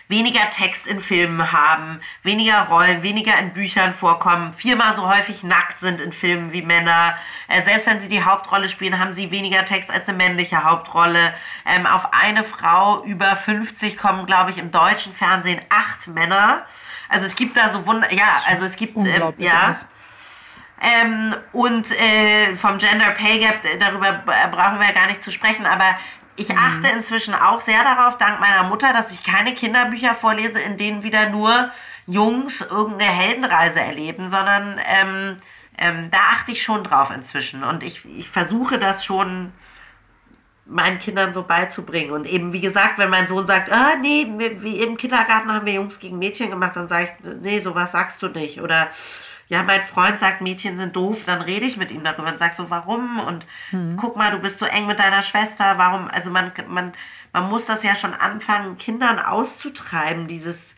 weniger 0.08 0.50
Text 0.50 0.86
in 0.86 1.00
Filmen 1.00 1.52
haben, 1.52 2.00
weniger 2.22 2.68
Rollen, 2.68 3.02
weniger 3.02 3.36
in 3.38 3.52
Büchern 3.52 3.92
vorkommen, 3.92 4.52
viermal 4.54 4.94
so 4.94 5.08
häufig 5.08 5.42
nackt 5.42 5.80
sind 5.80 6.00
in 6.00 6.12
Filmen 6.12 6.52
wie 6.52 6.62
Männer. 6.62 7.16
Äh, 7.48 7.60
selbst 7.60 7.86
wenn 7.86 8.00
sie 8.00 8.08
die 8.08 8.22
Hauptrolle 8.22 8.68
spielen, 8.68 8.98
haben 8.98 9.14
sie 9.14 9.30
weniger 9.30 9.64
Text 9.64 9.90
als 9.90 10.08
eine 10.08 10.16
männliche 10.16 10.62
Hauptrolle. 10.62 11.34
Ähm, 11.64 11.86
auf 11.86 12.12
eine 12.12 12.44
Frau 12.44 13.02
über 13.04 13.34
50 13.34 13.98
kommen, 13.98 14.26
glaube 14.26 14.50
ich, 14.50 14.58
im 14.58 14.70
deutschen 14.70 15.12
Fernsehen 15.12 15.60
acht 15.70 16.06
Männer. 16.08 16.64
Also 17.08 17.26
es 17.26 17.34
gibt 17.36 17.56
da 17.56 17.70
so 17.70 17.86
Wunder, 17.86 18.12
ja, 18.12 18.42
also 18.46 18.64
es 18.64 18.76
gibt, 18.76 18.96
ähm, 18.96 19.34
ja. 19.38 19.72
Ähm, 20.80 21.34
und 21.52 21.90
äh, 21.92 22.54
vom 22.54 22.78
Gender 22.78 23.10
Pay 23.12 23.40
Gap, 23.40 23.62
darüber 23.80 24.12
brauchen 24.50 24.78
wir 24.78 24.86
ja 24.86 24.92
gar 24.92 25.06
nicht 25.06 25.22
zu 25.22 25.32
sprechen, 25.32 25.64
aber 25.64 25.96
ich 26.36 26.56
achte 26.56 26.88
inzwischen 26.88 27.34
auch 27.34 27.60
sehr 27.60 27.82
darauf, 27.82 28.18
dank 28.18 28.40
meiner 28.40 28.64
Mutter, 28.64 28.92
dass 28.92 29.12
ich 29.12 29.22
keine 29.24 29.54
Kinderbücher 29.54 30.14
vorlese, 30.14 30.60
in 30.60 30.76
denen 30.76 31.02
wieder 31.02 31.30
nur 31.30 31.70
Jungs 32.06 32.60
irgendeine 32.60 33.10
Heldenreise 33.10 33.80
erleben, 33.80 34.28
sondern 34.28 34.80
ähm, 34.86 35.36
ähm, 35.78 36.10
da 36.10 36.18
achte 36.32 36.52
ich 36.52 36.62
schon 36.62 36.84
drauf 36.84 37.10
inzwischen. 37.10 37.64
Und 37.64 37.82
ich, 37.82 38.04
ich 38.16 38.28
versuche 38.28 38.78
das 38.78 39.04
schon 39.04 39.52
meinen 40.66 40.98
Kindern 40.98 41.32
so 41.32 41.42
beizubringen. 41.42 42.12
Und 42.12 42.26
eben, 42.26 42.52
wie 42.52 42.60
gesagt, 42.60 42.98
wenn 42.98 43.10
mein 43.10 43.28
Sohn 43.28 43.46
sagt, 43.46 43.70
ah, 43.70 43.94
nee, 44.00 44.26
wie 44.36 44.82
im 44.82 44.96
Kindergarten 44.96 45.52
haben 45.52 45.66
wir 45.66 45.74
Jungs 45.74 45.98
gegen 45.98 46.18
Mädchen 46.18 46.50
gemacht, 46.50 46.76
dann 46.76 46.88
sage 46.88 47.04
ich, 47.04 47.30
nee, 47.42 47.60
sowas 47.60 47.92
sagst 47.92 48.22
du 48.22 48.28
nicht. 48.28 48.60
Oder 48.60 48.88
ja, 49.48 49.62
mein 49.62 49.82
Freund 49.82 50.18
sagt, 50.18 50.40
Mädchen 50.40 50.76
sind 50.76 50.96
doof, 50.96 51.22
dann 51.24 51.40
rede 51.40 51.66
ich 51.66 51.76
mit 51.76 51.92
ihm 51.92 52.02
darüber 52.02 52.28
und 52.28 52.38
sage 52.38 52.54
so, 52.54 52.68
warum? 52.70 53.20
Und 53.20 53.46
mhm. 53.70 53.96
guck 53.96 54.16
mal, 54.16 54.32
du 54.32 54.38
bist 54.38 54.58
so 54.58 54.66
eng 54.66 54.86
mit 54.86 54.98
deiner 54.98 55.22
Schwester, 55.22 55.78
warum? 55.78 56.08
Also 56.08 56.30
man, 56.30 56.50
man, 56.68 56.94
man 57.32 57.48
muss 57.48 57.66
das 57.66 57.84
ja 57.84 57.94
schon 57.94 58.12
anfangen, 58.12 58.76
Kindern 58.76 59.20
auszutreiben, 59.20 60.26
dieses, 60.26 60.74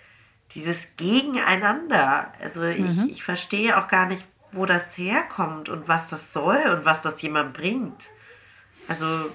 dieses 0.52 0.96
Gegeneinander. 0.96 2.32
Also 2.40 2.60
mhm. 2.60 3.06
ich, 3.06 3.12
ich 3.12 3.24
verstehe 3.24 3.78
auch 3.78 3.88
gar 3.88 4.06
nicht, 4.06 4.26
wo 4.52 4.66
das 4.66 4.96
herkommt 4.98 5.70
und 5.70 5.88
was 5.88 6.08
das 6.08 6.32
soll 6.32 6.60
und 6.70 6.84
was 6.84 7.00
das 7.00 7.22
jemand 7.22 7.54
bringt. 7.54 8.08
Also 8.86 9.30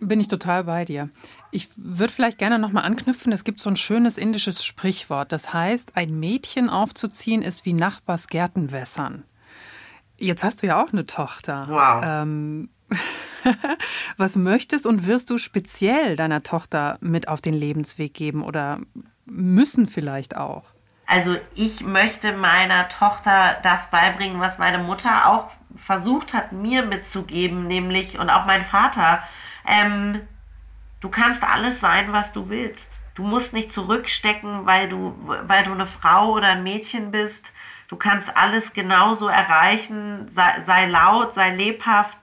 bin 0.00 0.20
ich 0.20 0.28
total 0.28 0.64
bei 0.64 0.84
dir. 0.84 1.08
Ich 1.50 1.68
würde 1.76 2.12
vielleicht 2.12 2.38
gerne 2.38 2.58
nochmal 2.58 2.84
anknüpfen. 2.84 3.32
Es 3.32 3.44
gibt 3.44 3.60
so 3.60 3.70
ein 3.70 3.76
schönes 3.76 4.18
indisches 4.18 4.64
Sprichwort. 4.64 5.32
Das 5.32 5.52
heißt, 5.52 5.96
ein 5.96 6.18
Mädchen 6.18 6.68
aufzuziehen 6.68 7.42
ist 7.42 7.64
wie 7.64 7.72
Nachbars 7.72 8.26
Gärten 8.26 8.72
wässern. 8.72 9.24
Jetzt 10.18 10.42
hast 10.42 10.62
du 10.62 10.66
ja 10.66 10.82
auch 10.82 10.92
eine 10.92 11.06
Tochter. 11.06 11.66
Wow. 11.68 12.02
Ähm, 12.04 12.70
was 14.16 14.36
möchtest 14.36 14.84
und 14.86 15.06
wirst 15.06 15.30
du 15.30 15.38
speziell 15.38 16.16
deiner 16.16 16.42
Tochter 16.42 16.98
mit 17.00 17.28
auf 17.28 17.40
den 17.40 17.54
Lebensweg 17.54 18.14
geben 18.14 18.42
oder 18.42 18.80
müssen 19.26 19.86
vielleicht 19.86 20.36
auch? 20.36 20.64
Also 21.06 21.36
ich 21.54 21.84
möchte 21.84 22.36
meiner 22.36 22.88
Tochter 22.88 23.56
das 23.62 23.90
beibringen, 23.90 24.40
was 24.40 24.58
meine 24.58 24.78
Mutter 24.78 25.26
auch 25.30 25.50
versucht 25.74 26.34
hat, 26.34 26.52
mir 26.52 26.84
mitzugeben, 26.84 27.66
nämlich 27.66 28.18
und 28.18 28.28
auch 28.28 28.44
mein 28.44 28.62
Vater 28.62 29.22
ähm, 29.66 30.20
du 31.00 31.08
kannst 31.08 31.44
alles 31.44 31.80
sein, 31.80 32.12
was 32.12 32.32
du 32.32 32.48
willst. 32.48 33.00
Du 33.14 33.24
musst 33.24 33.52
nicht 33.52 33.72
zurückstecken, 33.72 34.66
weil 34.66 34.88
du, 34.88 35.14
weil 35.26 35.64
du 35.64 35.72
eine 35.72 35.86
Frau 35.86 36.32
oder 36.32 36.48
ein 36.48 36.62
Mädchen 36.62 37.10
bist. 37.10 37.52
Du 37.88 37.96
kannst 37.96 38.36
alles 38.36 38.74
genauso 38.74 39.28
erreichen. 39.28 40.28
Sei, 40.28 40.60
sei 40.60 40.86
laut, 40.86 41.34
sei 41.34 41.54
lebhaft, 41.54 42.18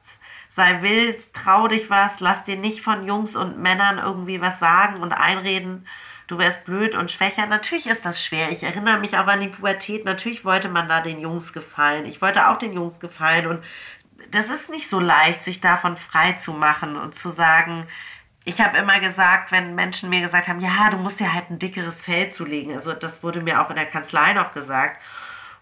sei 0.48 0.82
wild, 0.82 1.34
trau 1.34 1.67
dich 1.67 1.89
was, 1.89 2.21
lass 2.21 2.43
dir 2.43 2.56
nicht 2.56 2.82
von 2.82 3.06
Jungs 3.06 3.36
und 3.36 3.58
Männern 3.60 3.98
irgendwie 3.98 4.39
was 4.39 4.60
sagen 4.60 5.02
und 5.02 5.12
einreden. 5.12 5.86
Du 6.28 6.38
wärst 6.38 6.65
blöd 6.65 6.95
und 6.95 7.12
schwächer. 7.12 7.45
Natürlich 7.45 7.88
ist 7.88 8.06
das 8.06 8.24
schwer. 8.24 8.52
Ich 8.52 8.63
erinnere 8.63 9.00
mich 9.00 9.17
auch 9.17 9.28
an 9.28 9.41
die 9.41 9.48
Pubertät. 9.48 10.06
Natürlich 10.06 10.43
wollte 10.43 10.69
man 10.69 10.89
da 10.89 11.02
den 11.02 11.19
Jungs 11.19 11.54
gefallen. 11.54 12.06
Ich 12.06 12.21
wollte 12.21 12.48
auch 12.48 12.58
den 12.58 12.74
Jungs 12.74 13.00
gefallen 13.00 13.48
und 13.48 13.63
das 14.32 14.50
ist 14.50 14.70
nicht 14.70 14.90
so 14.90 15.00
leicht, 15.00 15.44
sich 15.44 15.62
davon 15.62 15.98
frei 15.98 16.34
zu 16.34 16.54
machen 16.54 16.96
und 16.98 17.16
zu 17.16 17.32
sagen, 17.32 17.88
ich 18.46 18.62
habe 18.62 18.78
immer 18.78 19.00
gesagt, 19.00 19.52
wenn 19.52 19.74
Menschen 19.74 20.10
mir 20.10 20.22
gesagt 20.22 20.48
haben, 20.48 20.60
ja, 20.60 20.90
du 20.92 20.98
musst 20.98 21.20
dir 21.20 21.34
halt 21.34 21.50
ein 21.50 21.60
dickeres 21.60 22.04
Fell 22.04 22.32
zulegen. 22.32 22.74
Also 22.74 22.94
das 22.94 23.24
wurde 23.24 23.42
mir 23.42 23.60
auch 23.62 23.70
in 23.72 23.76
der 23.76 23.88
Kanzlei 23.88 24.34
noch 24.34 24.54
gesagt. 24.54 25.02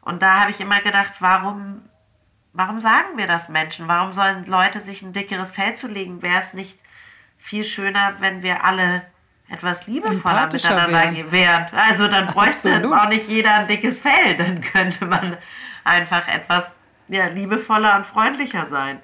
Und 0.02 0.22
da 0.22 0.42
habe 0.42 0.52
ich 0.52 0.60
immer 0.60 0.82
gedacht, 0.82 1.14
warum, 1.20 1.82
warum 2.52 2.82
sagen 2.82 3.18
wir 3.18 3.26
das 3.26 3.48
Menschen? 3.48 3.88
Warum 3.88 4.12
sollen 4.12 4.46
Leute 4.46 4.82
sich 4.82 5.02
ein 5.02 5.14
dickeres 5.14 5.54
Fell 5.54 5.76
zulegen? 5.76 6.22
Wäre 6.22 6.42
es 6.42 6.54
nicht 6.54 6.78
viel 7.38 7.64
schöner, 7.64 8.16
wenn 8.20 8.44
wir 8.44 8.66
alle 8.66 9.04
etwas 9.50 9.88
liebevoller 9.88 10.48
miteinander 10.48 11.32
wären? 11.32 11.68
Also 11.74 12.10
dann 12.10 12.28
bräuchte 12.28 12.76
Absolut. 12.76 12.98
auch 12.98 13.08
nicht 13.08 13.30
jeder 13.30 13.56
ein 13.56 13.68
dickes 13.70 14.00
Fell. 14.00 14.36
Dann 14.36 14.60
könnte 14.60 15.06
man 15.06 15.38
einfach 15.86 16.28
etwas 16.28 16.76
ja, 17.08 17.28
liebevoller 17.28 17.98
und 17.98 18.06
freundlicher 18.06 18.66
sein. 18.66 19.00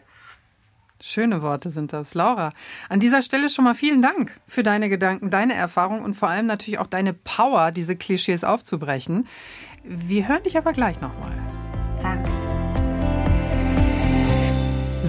Schöne 1.02 1.42
Worte 1.42 1.70
sind 1.70 1.94
das. 1.94 2.14
Laura, 2.14 2.52
an 2.90 3.00
dieser 3.00 3.22
Stelle 3.22 3.48
schon 3.50 3.64
mal 3.64 3.74
vielen 3.74 4.02
Dank 4.02 4.38
für 4.48 4.64
deine 4.64 4.90
Gedanken, 4.90 5.30
deine 5.30 5.54
Erfahrung 5.54 6.02
und 6.02 6.14
vor 6.14 6.30
allem 6.30 6.46
natürlich 6.46 6.80
auch 6.80 6.88
deine 6.88 7.14
Power, 7.14 7.72
diese 7.72 7.96
Klischees 7.96 8.44
aufzubrechen. 8.44 9.26
Wir 9.84 10.28
hören 10.28 10.44
dich 10.44 10.58
aber 10.58 10.74
gleich 10.74 11.00
nochmal. 11.00 11.32
Danke. 12.02 12.30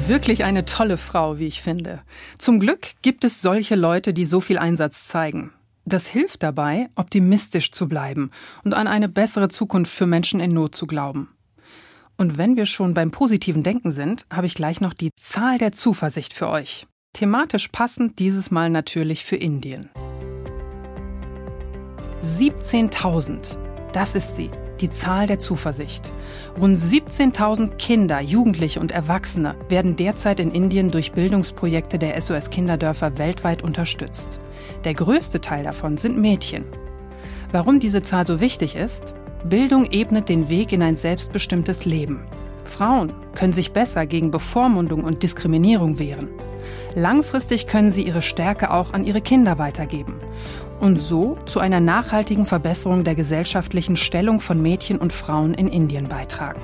Wirklich 0.07 0.45
eine 0.45 0.65
tolle 0.65 0.97
Frau, 0.97 1.39
wie 1.39 1.47
ich 1.47 1.61
finde. 1.61 2.03
Zum 2.39 2.61
Glück 2.61 2.81
gibt 3.03 3.25
es 3.25 3.43
solche 3.43 3.75
Leute, 3.75 4.13
die 4.15 4.25
so 4.25 4.41
viel 4.41 4.59
Einsatz 4.59 5.09
zeigen. 5.09 5.53
Das 5.85 6.07
hilft 6.07 6.43
dabei, 6.43 6.89
optimistisch 6.95 7.73
zu 7.73 7.89
bleiben 7.89 8.31
und 8.65 8.75
an 8.75 8.87
eine 8.87 9.09
bessere 9.09 9.49
Zukunft 9.49 9.93
für 9.93 10.07
Menschen 10.07 10.39
in 10.39 10.53
Not 10.53 10.75
zu 10.75 10.87
glauben. 10.87 11.29
Und 12.21 12.37
wenn 12.37 12.55
wir 12.55 12.67
schon 12.67 12.93
beim 12.93 13.11
positiven 13.11 13.63
Denken 13.63 13.93
sind, 13.93 14.27
habe 14.31 14.47
ich 14.47 14.55
gleich 14.55 14.83
noch 14.83 14.93
die 14.93 15.09
Zahl 15.19 15.57
der 15.57 15.73
Zuversicht 15.73 16.35
für 16.35 16.51
euch. 16.51 16.87
Thematisch 17.15 17.69
passend 17.69 18.19
dieses 18.19 18.51
Mal 18.51 18.69
natürlich 18.69 19.25
für 19.25 19.37
Indien. 19.37 19.89
17.000, 22.23 23.57
das 23.95 24.15
ist 24.15 24.37
sie 24.37 24.51
die 24.83 24.91
Zahl 24.91 25.29
der 25.29 25.39
Zuversicht. 25.39 26.13
Rund 26.59 26.77
17.000 26.77 27.77
Kinder, 27.77 28.21
Jugendliche 28.21 28.81
und 28.81 28.93
Erwachsene 28.93 29.55
werden 29.71 29.97
derzeit 29.97 30.41
in 30.41 30.51
Indien 30.51 30.91
durch 30.91 31.13
Bildungsprojekte 31.13 31.99
der 31.99 32.21
SOS 32.21 32.51
Kinderdörfer 32.51 33.17
weltweit 33.17 33.63
unterstützt. 33.63 34.41
Der 34.85 34.93
größte 34.93 35.41
Teil 35.41 35.65
davon 35.65 35.97
sind 35.97 36.19
Mädchen. 36.19 36.67
Warum 37.51 37.81
diese 37.81 38.03
Zahl 38.03 38.27
so 38.27 38.41
wichtig 38.41 38.77
ist? 38.77 39.15
Bildung 39.45 39.87
ebnet 39.91 40.29
den 40.29 40.49
Weg 40.49 40.73
in 40.73 40.83
ein 40.83 40.97
selbstbestimmtes 40.97 41.85
Leben. 41.87 42.21
Frauen 42.65 43.13
können 43.35 43.53
sich 43.53 43.73
besser 43.73 44.07
gegen 44.07 44.31
Bevormundung 44.31 45.03
und 45.03 45.23
Diskriminierung 45.23 45.99
wehren. 45.99 46.29
Langfristig 46.95 47.67
können 47.67 47.91
sie 47.91 48.03
ihre 48.03 48.23
Stärke 48.23 48.71
auch 48.71 48.93
an 48.93 49.05
ihre 49.05 49.23
Kinder 49.23 49.59
weitergeben 49.59 50.17
und 50.81 51.01
so 51.01 51.39
zu 51.47 51.61
einer 51.61 51.81
nachhaltigen 51.81 52.47
Verbesserung 52.47 53.03
der 53.05 53.15
gesellschaftlichen 53.15 53.97
Stellung 53.97 54.41
von 54.41 54.61
Mädchen 54.61 54.99
und 54.99 55.13
Frauen 55.13 55.55
in 55.55 55.69
Indien 55.69 56.09
beitragen. 56.09 56.61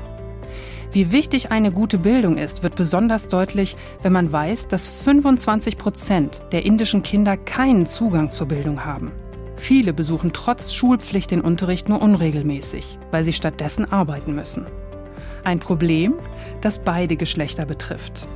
Wie 0.93 1.13
wichtig 1.13 1.51
eine 1.51 1.73
gute 1.73 1.99
Bildung 1.99 2.39
ist, 2.39 2.63
wird 2.63 2.75
besonders 2.75 3.29
deutlich, 3.29 3.77
wenn 4.03 4.13
man 4.13 4.33
weiß, 4.33 4.69
dass 4.69 4.89
25 4.89 5.77
Prozent 5.77 6.43
der 6.53 6.65
indischen 6.65 7.03
Kinder 7.03 7.37
keinen 7.37 7.87
Zugang 7.87 8.31
zur 8.31 8.49
Bildung 8.49 8.85
haben. 8.85 9.13
Viele 9.57 9.93
besuchen 9.93 10.33
trotz 10.33 10.73
Schulpflicht 10.73 11.31
den 11.31 11.41
Unterricht 11.41 11.89
nur 11.89 12.03
unregelmäßig, 12.03 12.99
weil 13.11 13.25
sie 13.25 13.33
stattdessen 13.33 13.91
arbeiten 13.91 14.35
müssen. 14.35 14.67
Ein 15.45 15.59
Problem, 15.59 16.15
das 16.61 16.79
beide 16.79 17.17
Geschlechter 17.17 17.67
betrifft. 17.67 18.29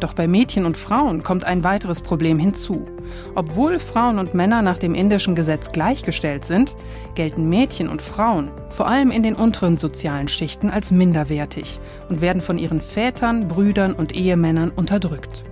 Doch 0.00 0.12
bei 0.12 0.28
Mädchen 0.28 0.66
und 0.66 0.76
Frauen 0.76 1.22
kommt 1.22 1.44
ein 1.44 1.64
weiteres 1.64 2.02
Problem 2.02 2.38
hinzu. 2.38 2.84
Obwohl 3.34 3.78
Frauen 3.78 4.18
und 4.18 4.34
Männer 4.34 4.60
nach 4.60 4.76
dem 4.76 4.94
indischen 4.94 5.34
Gesetz 5.34 5.72
gleichgestellt 5.72 6.44
sind, 6.44 6.76
gelten 7.14 7.48
Mädchen 7.48 7.88
und 7.88 8.02
Frauen 8.02 8.50
vor 8.68 8.88
allem 8.88 9.10
in 9.10 9.22
den 9.22 9.34
unteren 9.34 9.78
sozialen 9.78 10.28
Schichten 10.28 10.68
als 10.70 10.90
minderwertig 10.90 11.80
und 12.10 12.20
werden 12.20 12.42
von 12.42 12.58
ihren 12.58 12.82
Vätern, 12.82 13.48
Brüdern 13.48 13.94
und 13.94 14.14
Ehemännern 14.14 14.70
unterdrückt. 14.70 15.44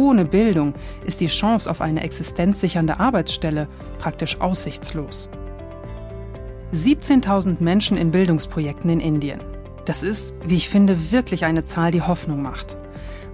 Ohne 0.00 0.24
Bildung 0.24 0.72
ist 1.04 1.20
die 1.20 1.26
Chance 1.26 1.70
auf 1.70 1.82
eine 1.82 2.02
existenzsichernde 2.02 2.98
Arbeitsstelle 3.00 3.68
praktisch 3.98 4.40
aussichtslos. 4.40 5.28
17.000 6.72 7.62
Menschen 7.62 7.98
in 7.98 8.10
Bildungsprojekten 8.10 8.88
in 8.88 9.00
Indien. 9.00 9.40
Das 9.84 10.02
ist, 10.02 10.34
wie 10.42 10.56
ich 10.56 10.70
finde, 10.70 11.12
wirklich 11.12 11.44
eine 11.44 11.64
Zahl, 11.64 11.90
die 11.90 12.00
Hoffnung 12.00 12.40
macht 12.40 12.78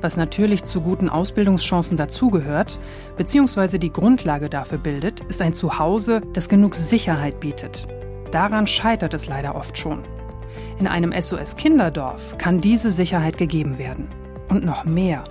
was 0.03 0.19
natürlich 0.19 0.65
zu 0.67 0.83
guten 0.83 1.09
Ausbildungschancen 1.09 1.97
dazugehört, 1.97 2.79
beziehungsweise 3.17 3.79
die 3.79 3.91
Grundlage 3.93 4.51
dafür 4.51 4.77
bildet, 4.77 5.23
ist 5.23 5.41
ein 5.41 5.55
Zuhause, 5.55 6.21
das 6.35 6.51
genug 6.51 6.75
Sicherheit 6.75 7.41
bietet. 7.41 7.89
Daran 8.31 8.67
scheitert 8.67 9.15
es 9.15 9.27
leider 9.27 9.57
oft 9.57 9.79
schon. 9.79 10.05
In 10.79 10.87
einem 10.87 11.13
SOS-Kinderdorf 11.13 12.37
kann 12.37 12.61
diese 12.61 12.93
Sicherheit 12.93 13.39
gegeben 13.39 13.79
werden. 13.79 14.09
Und 14.49 14.65
noch 14.65 14.85
mehr. 14.85 15.25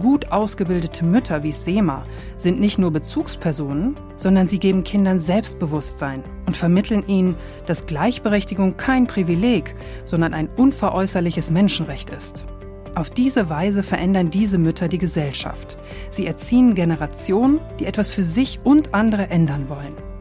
Gut 0.00 0.32
ausgebildete 0.32 1.04
Mütter 1.04 1.42
wie 1.42 1.52
Sema 1.52 2.04
sind 2.38 2.58
nicht 2.58 2.78
nur 2.78 2.90
Bezugspersonen, 2.90 3.96
sondern 4.16 4.48
sie 4.48 4.58
geben 4.58 4.82
Kindern 4.82 5.20
Selbstbewusstsein 5.20 6.24
und 6.46 6.56
vermitteln 6.56 7.04
ihnen, 7.06 7.36
dass 7.66 7.86
Gleichberechtigung 7.86 8.76
kein 8.76 9.06
Privileg, 9.06 9.74
sondern 10.04 10.32
ein 10.32 10.48
unveräußerliches 10.56 11.50
Menschenrecht 11.50 12.10
ist. 12.10 12.46
Auf 12.94 13.10
diese 13.10 13.48
Weise 13.48 13.82
verändern 13.82 14.30
diese 14.30 14.58
Mütter 14.58 14.88
die 14.88 14.98
Gesellschaft. 14.98 15.78
Sie 16.10 16.26
erziehen 16.26 16.74
Generationen, 16.74 17.58
die 17.80 17.86
etwas 17.86 18.12
für 18.12 18.22
sich 18.22 18.60
und 18.64 18.94
andere 18.94 19.30
ändern 19.30 19.68
wollen. 19.68 20.11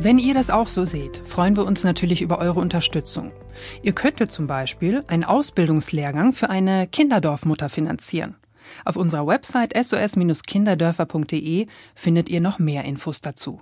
Wenn 0.00 0.20
ihr 0.20 0.32
das 0.32 0.48
auch 0.48 0.68
so 0.68 0.84
seht, 0.84 1.16
freuen 1.26 1.56
wir 1.56 1.66
uns 1.66 1.82
natürlich 1.82 2.22
über 2.22 2.38
eure 2.38 2.60
Unterstützung. 2.60 3.32
Ihr 3.82 3.92
könntet 3.92 4.30
zum 4.30 4.46
Beispiel 4.46 5.02
einen 5.08 5.24
Ausbildungslehrgang 5.24 6.32
für 6.32 6.50
eine 6.50 6.86
Kinderdorfmutter 6.86 7.68
finanzieren. 7.68 8.36
Auf 8.84 8.94
unserer 8.94 9.26
Website 9.26 9.72
sos-kinderdörfer.de 9.76 11.66
findet 11.96 12.28
ihr 12.28 12.40
noch 12.40 12.60
mehr 12.60 12.84
Infos 12.84 13.22
dazu. 13.22 13.60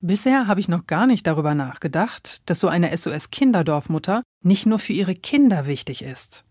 Bisher 0.00 0.48
habe 0.48 0.58
ich 0.58 0.66
noch 0.66 0.88
gar 0.88 1.06
nicht 1.06 1.24
darüber 1.24 1.54
nachgedacht, 1.54 2.42
dass 2.46 2.58
so 2.58 2.66
eine 2.66 2.90
SOS-Kinderdorfmutter 2.96 4.24
nicht 4.42 4.66
nur 4.66 4.80
für 4.80 4.92
ihre 4.92 5.14
Kinder 5.14 5.66
wichtig 5.66 6.02
ist. 6.02 6.42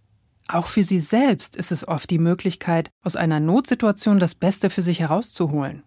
Auch 0.47 0.67
für 0.67 0.85
sie 0.85 1.01
selbst 1.01 1.57
ist 1.57 1.73
es 1.73 1.85
oft 1.85 2.09
die 2.09 2.19
Möglichkeit, 2.19 2.89
aus 3.03 3.17
einer 3.17 3.41
Notsituation 3.41 4.17
das 4.17 4.33
Beste 4.33 4.69
für 4.69 4.81
sich 4.81 5.01
herauszuholen. 5.01 5.83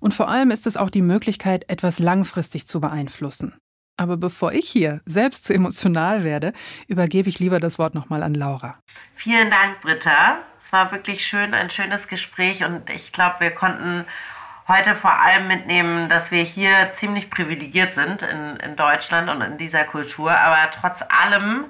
Und 0.00 0.14
vor 0.14 0.28
allem 0.28 0.50
ist 0.50 0.66
es 0.66 0.76
auch 0.76 0.90
die 0.90 1.02
Möglichkeit, 1.02 1.68
etwas 1.70 1.98
langfristig 1.98 2.66
zu 2.66 2.80
beeinflussen. 2.80 3.54
Aber 3.98 4.16
bevor 4.16 4.52
ich 4.52 4.68
hier 4.68 5.00
selbst 5.06 5.46
zu 5.46 5.54
emotional 5.54 6.22
werde, 6.22 6.52
übergebe 6.86 7.28
ich 7.28 7.38
lieber 7.38 7.60
das 7.60 7.78
Wort 7.78 7.94
nochmal 7.94 8.22
an 8.22 8.34
Laura. 8.34 8.78
Vielen 9.14 9.50
Dank, 9.50 9.80
Britta. 9.80 10.38
Es 10.58 10.72
war 10.72 10.92
wirklich 10.92 11.26
schön, 11.26 11.54
ein 11.54 11.70
schönes 11.70 12.06
Gespräch 12.08 12.64
und 12.64 12.90
ich 12.90 13.12
glaube, 13.12 13.40
wir 13.40 13.52
konnten 13.52 14.04
heute 14.68 14.94
vor 14.94 15.18
allem 15.20 15.46
mitnehmen, 15.46 16.08
dass 16.08 16.30
wir 16.30 16.42
hier 16.42 16.90
ziemlich 16.92 17.30
privilegiert 17.30 17.94
sind 17.94 18.22
in, 18.22 18.56
in 18.56 18.76
Deutschland 18.76 19.30
und 19.30 19.40
in 19.40 19.56
dieser 19.56 19.84
Kultur, 19.84 20.32
aber 20.32 20.70
trotz 20.72 21.02
allem 21.08 21.66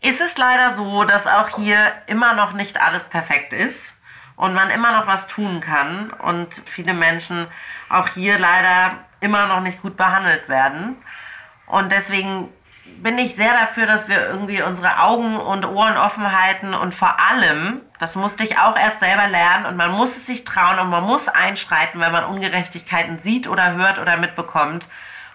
ist 0.00 0.20
es 0.20 0.38
leider 0.38 0.74
so, 0.74 1.04
dass 1.04 1.26
auch 1.26 1.48
hier 1.56 1.92
immer 2.06 2.34
noch 2.34 2.52
nicht 2.52 2.80
alles 2.80 3.08
perfekt 3.08 3.52
ist 3.52 3.91
und 4.36 4.54
man 4.54 4.70
immer 4.70 4.92
noch 4.92 5.06
was 5.06 5.26
tun 5.26 5.60
kann 5.60 6.10
und 6.10 6.54
viele 6.54 6.94
Menschen 6.94 7.46
auch 7.88 8.08
hier 8.08 8.38
leider 8.38 8.98
immer 9.20 9.46
noch 9.46 9.60
nicht 9.60 9.80
gut 9.82 9.96
behandelt 9.96 10.48
werden. 10.48 10.96
Und 11.66 11.92
deswegen 11.92 12.48
bin 12.84 13.18
ich 13.18 13.34
sehr 13.34 13.52
dafür, 13.52 13.86
dass 13.86 14.08
wir 14.08 14.28
irgendwie 14.28 14.62
unsere 14.62 15.00
Augen 15.00 15.36
und 15.36 15.66
Ohren 15.66 15.96
offen 15.96 16.38
halten 16.38 16.74
und 16.74 16.94
vor 16.94 17.16
allem, 17.20 17.80
das 17.98 18.16
musste 18.16 18.44
ich 18.44 18.58
auch 18.58 18.76
erst 18.76 19.00
selber 19.00 19.28
lernen 19.28 19.66
und 19.66 19.76
man 19.76 19.92
muss 19.92 20.16
es 20.16 20.26
sich 20.26 20.44
trauen 20.44 20.78
und 20.78 20.90
man 20.90 21.04
muss 21.04 21.28
einschreiten, 21.28 22.00
wenn 22.00 22.12
man 22.12 22.24
Ungerechtigkeiten 22.24 23.20
sieht 23.20 23.48
oder 23.48 23.74
hört 23.74 23.98
oder 23.98 24.16
mitbekommt, 24.16 24.88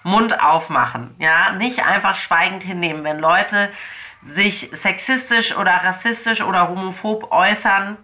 Mund 0.04 0.44
aufmachen, 0.44 1.16
ja, 1.20 1.52
nicht 1.52 1.86
einfach 1.86 2.16
schweigend 2.16 2.64
hinnehmen, 2.64 3.04
wenn 3.04 3.20
Leute 3.20 3.70
sich 4.22 4.70
sexistisch 4.72 5.56
oder 5.58 5.72
rassistisch 5.72 6.42
oder 6.42 6.70
homophob 6.70 7.32
äußern, 7.32 7.98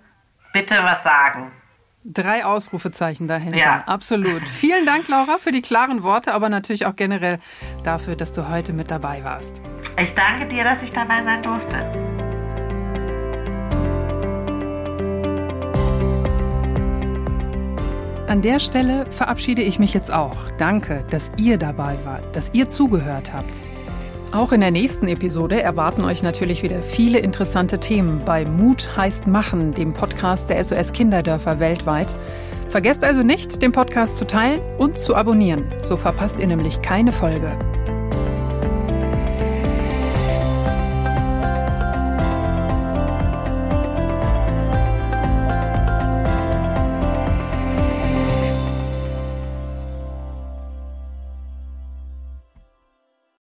bitte 0.53 0.75
was 0.83 1.03
sagen. 1.03 1.51
Drei 2.05 2.45
Ausrufezeichen 2.45 3.27
dahinter. 3.27 3.57
Ja. 3.57 3.83
Absolut. 3.85 4.47
Vielen 4.47 4.85
Dank, 4.85 5.07
Laura, 5.07 5.37
für 5.37 5.51
die 5.51 5.61
klaren 5.61 6.03
Worte, 6.03 6.33
aber 6.33 6.49
natürlich 6.49 6.85
auch 6.85 6.95
generell 6.95 7.39
dafür, 7.83 8.15
dass 8.15 8.33
du 8.33 8.49
heute 8.49 8.73
mit 8.73 8.91
dabei 8.91 9.23
warst. 9.23 9.61
Ich 9.97 10.13
danke 10.13 10.45
dir, 10.47 10.63
dass 10.63 10.83
ich 10.83 10.91
dabei 10.91 11.23
sein 11.23 11.41
durfte. 11.41 11.77
An 18.27 18.41
der 18.41 18.59
Stelle 18.59 19.05
verabschiede 19.11 19.61
ich 19.61 19.79
mich 19.79 19.93
jetzt 19.93 20.11
auch. 20.11 20.49
Danke, 20.57 21.05
dass 21.09 21.31
ihr 21.37 21.57
dabei 21.57 21.97
wart, 22.03 22.35
dass 22.35 22.49
ihr 22.53 22.67
zugehört 22.67 23.31
habt. 23.31 23.61
Auch 24.33 24.51
in 24.51 24.61
der 24.61 24.71
nächsten 24.71 25.07
Episode 25.07 25.61
erwarten 25.61 26.03
euch 26.03 26.23
natürlich 26.23 26.63
wieder 26.63 26.81
viele 26.81 27.19
interessante 27.19 27.79
Themen 27.79 28.25
bei 28.25 28.45
Mut 28.45 28.97
heißt 28.97 29.27
Machen, 29.27 29.75
dem 29.75 29.93
Podcast 29.93 30.49
der 30.49 30.63
SOS 30.63 30.91
Kinderdörfer 30.91 31.59
weltweit. 31.59 32.15
Vergesst 32.67 33.03
also 33.03 33.21
nicht, 33.21 33.61
den 33.61 33.71
Podcast 33.71 34.17
zu 34.17 34.25
teilen 34.25 34.59
und 34.79 34.97
zu 34.97 35.15
abonnieren. 35.15 35.71
So 35.83 35.97
verpasst 35.97 36.39
ihr 36.39 36.47
nämlich 36.47 36.81
keine 36.81 37.13
Folge. 37.13 37.55